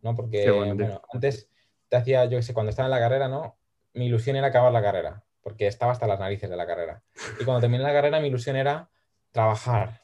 [0.01, 0.15] ¿no?
[0.15, 1.49] Porque, bueno, antes
[1.89, 3.57] te hacía, yo qué sé, cuando estaba en la carrera, ¿no?
[3.93, 7.03] Mi ilusión era acabar la carrera, porque estaba hasta las narices de la carrera.
[7.39, 8.89] Y cuando terminé la carrera, mi ilusión era
[9.31, 10.03] trabajar.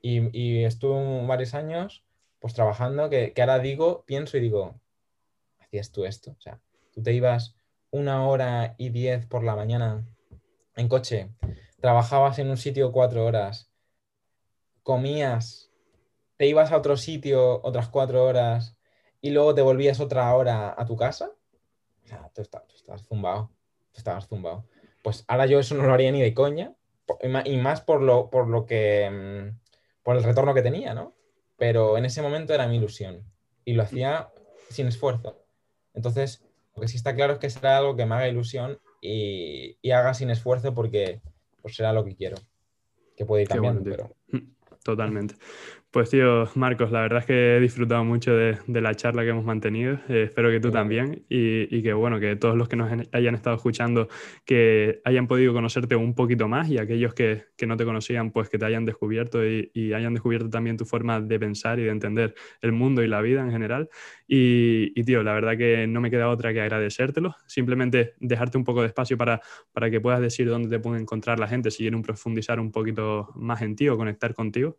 [0.00, 2.04] Y, estuve varios años,
[2.38, 4.80] pues trabajando, que, ahora digo, pienso y digo,
[5.58, 6.32] hacías tú esto.
[6.32, 6.60] O sea,
[6.92, 7.56] tú te ibas
[7.90, 10.06] una hora y diez por la mañana
[10.76, 11.30] en coche,
[11.80, 13.70] trabajabas en un sitio cuatro horas,
[14.82, 15.70] comías,
[16.36, 18.76] te ibas a otro sitio otras cuatro horas
[19.20, 21.32] y luego te volvías otra hora a tu casa.
[22.04, 23.50] O sea, tú, estabas zumbado,
[23.98, 24.64] estabas zumbado.
[25.02, 26.74] Pues ahora yo eso no lo haría ni de coña,
[27.44, 29.58] y más por lo, por lo que, mm,
[30.02, 31.14] por el retorno que tenía, ¿no?
[31.56, 33.22] Pero en ese momento era mi ilusión
[33.64, 34.28] y lo hacía
[34.70, 35.44] sin esfuerzo.
[35.94, 36.44] Entonces,
[36.74, 40.14] lo que sí está claro es que será algo que me haga ilusión y, haga
[40.14, 41.20] sin esfuerzo porque
[41.60, 42.36] pues será lo que quiero.
[43.16, 44.14] Que puede ir cambiando, pero...
[44.84, 45.34] Totalmente.
[45.98, 49.44] Pues tío, Marcos, la verdad es que he disfrutado mucho de, la charla que hemos
[49.44, 53.34] mantenido, eh, espero que tú también y, que bueno, que todos los que nos hayan
[53.34, 54.06] estado escuchando
[54.44, 58.58] que hayan podido conocerte un poquito más y aquellos que, no te conocían pues que
[58.58, 62.70] te hayan descubierto y, hayan descubierto también tu forma de pensar y de entender el
[62.70, 63.88] mundo y la vida en general.
[64.28, 68.82] Y, tío, la verdad que no me queda otra que agradecértelo, simplemente dejarte un poco
[68.82, 69.40] de espacio para,
[69.72, 73.32] para que puedas decir dónde te puede encontrar la gente si quieren profundizar un poquito
[73.34, 74.78] más en ti o conectar contigo.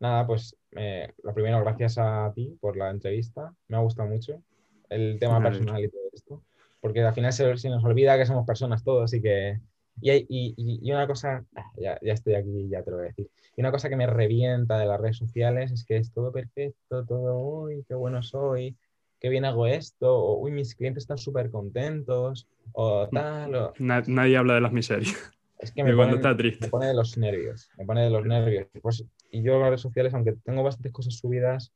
[0.00, 3.54] Nada, pues eh, lo primero, gracias a ti por la entrevista.
[3.68, 4.42] Me ha gustado mucho
[4.88, 6.42] el tema personal y todo esto.
[6.80, 9.60] Porque al final se, nos olvida que somos personas todos y que...
[10.02, 13.08] Y, y, y una cosa, ah, ya, ya, estoy aquí, ya te lo voy a
[13.08, 13.28] decir.
[13.54, 17.04] Y una cosa que me revienta de las redes sociales es que es todo perfecto,
[17.04, 18.74] todo, uy, qué bueno soy,
[19.20, 23.72] qué bien hago esto, o uy, mis clientes están súper contentos, o tal.
[23.78, 25.32] Nadie habla de las miserias.
[25.60, 26.66] Es que me, pone, está triste.
[26.66, 28.66] me pone de los nervios, me pone de los nervios.
[28.80, 31.72] Pues, y yo en las redes sociales, aunque tengo bastantes cosas subidas,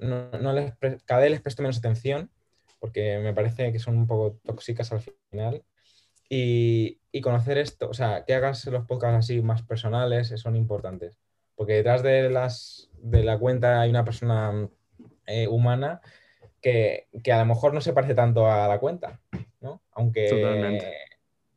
[0.00, 0.72] no, no les
[1.04, 2.30] cada vez les presto menos atención
[2.80, 5.64] porque me parece que son un poco tóxicas al final.
[6.30, 11.18] Y, y, conocer esto, o sea, que hagas los podcasts así más personales son importantes.
[11.54, 14.68] Porque detrás de, las, de la cuenta hay una persona
[15.26, 16.02] eh, humana
[16.60, 19.20] que, que, a lo mejor no se parece tanto a la cuenta,
[19.60, 19.82] ¿no?
[19.92, 21.07] Aunque, Totalmente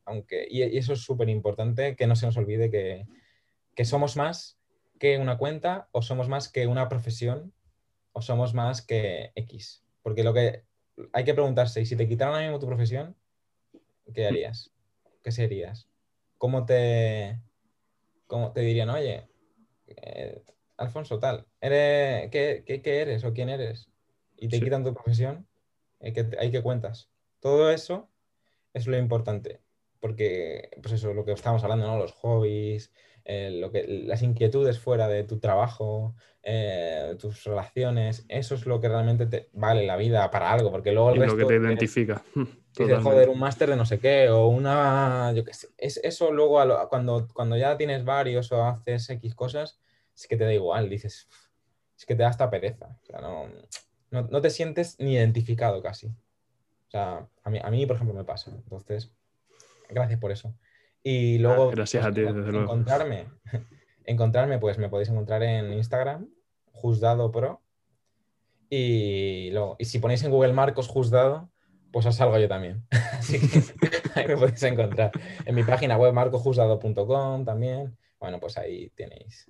[0.05, 3.05] aunque, y, eso es súper importante, que no se nos olvide que,
[3.85, 4.59] somos más
[4.99, 7.53] que una cuenta o somos más que una profesión
[8.11, 9.83] o somos más que X.
[10.03, 10.65] Porque lo que
[11.13, 13.15] hay que preguntarse, y si te quitaran ahora mismo tu profesión,
[14.13, 14.71] ¿qué harías?
[15.23, 15.87] ¿Qué serías?
[16.37, 17.39] ¿Cómo te,
[18.27, 19.27] cómo te dirían, oye,
[19.87, 20.43] eh,
[20.77, 23.89] Alfonso, tal, ¿eres, qué, eres o quién eres?
[24.37, 25.47] Y te quitan tu profesión,
[25.99, 27.09] hay que, hay que cuentas.
[27.39, 28.09] Todo eso
[28.73, 29.61] es lo importante
[30.01, 31.97] porque, pues eso, lo que estamos hablando, ¿no?
[31.97, 32.91] Los hobbies,
[33.23, 38.81] eh, lo que, las inquietudes fuera de tu trabajo, eh, tus relaciones, eso es lo
[38.81, 41.37] que realmente te vale la vida para algo, porque luego el resto...
[41.37, 42.23] lo que te identifica.
[42.77, 46.31] Dices, joder, un máster de no sé qué, o una, yo qué sé, es, eso
[46.31, 46.57] luego
[46.89, 49.77] cuando, cuando ya tienes varios o haces X cosas,
[50.15, 51.27] es que te da igual, dices,
[51.97, 53.47] es que te da hasta pereza, o sea, no,
[54.09, 56.07] no, no te sientes ni identificado casi.
[56.07, 58.51] O sea, a mí, a mí, por ejemplo, me pasa.
[58.51, 59.13] Entonces,
[59.91, 60.55] gracias por eso.
[61.03, 63.25] Y ah, luego, gracias a ti, pues, desde encontrarme,
[64.05, 66.27] encontrarme, pues me podéis encontrar en Instagram,
[66.71, 67.61] Juzgado Pro.
[68.69, 71.49] Y, luego, y si ponéis en Google Marcos Juzgado,
[71.91, 72.85] pues os salgo yo también.
[73.13, 73.61] Así que
[74.15, 75.11] ahí me podéis encontrar.
[75.45, 77.97] En mi página web marcojuzgado.com también.
[78.19, 79.49] Bueno, pues ahí tenéis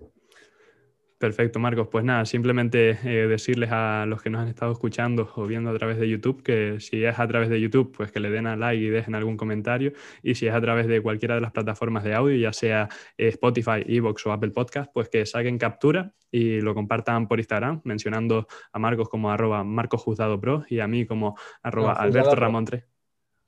[1.22, 1.88] Perfecto, Marcos.
[1.88, 5.78] Pues nada, simplemente eh, decirles a los que nos han estado escuchando o viendo a
[5.78, 8.56] través de YouTube que si es a través de YouTube, pues que le den a
[8.56, 9.94] like y dejen algún comentario.
[10.24, 12.90] Y si es a través de cualquiera de las plataformas de audio, ya sea
[13.20, 17.82] eh, Spotify, Evox o Apple Podcast, pues que saquen captura y lo compartan por Instagram,
[17.84, 22.66] mencionando a Marcos como arroba Marcos Juzgado Pro y a mí como arroba Alberto Ramón
[22.66, 22.84] 3.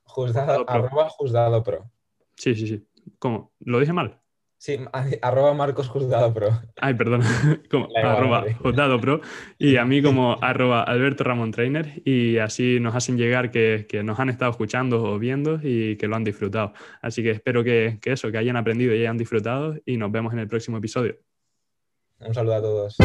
[0.04, 1.90] Juzgado, arroba Juzgado Pro.
[2.36, 2.86] Sí, sí, sí.
[3.18, 3.52] ¿Cómo?
[3.58, 4.20] ¿Lo dije mal?
[4.64, 4.78] Sí,
[5.20, 6.48] arroba Marcos Juzgado Pro.
[6.80, 7.20] Ay, perdón,
[7.70, 9.20] como arroba Juzgado Pro
[9.58, 14.18] y a mí como arroba Alberto Ramón Trainer y así nos hacen llegar que, nos
[14.18, 16.72] han estado escuchando o viendo y que lo han disfrutado.
[17.02, 20.32] Así que espero que, que eso, que hayan aprendido y hayan disfrutado y nos vemos
[20.32, 21.18] en el próximo episodio.
[22.20, 22.96] Un saludo a todos.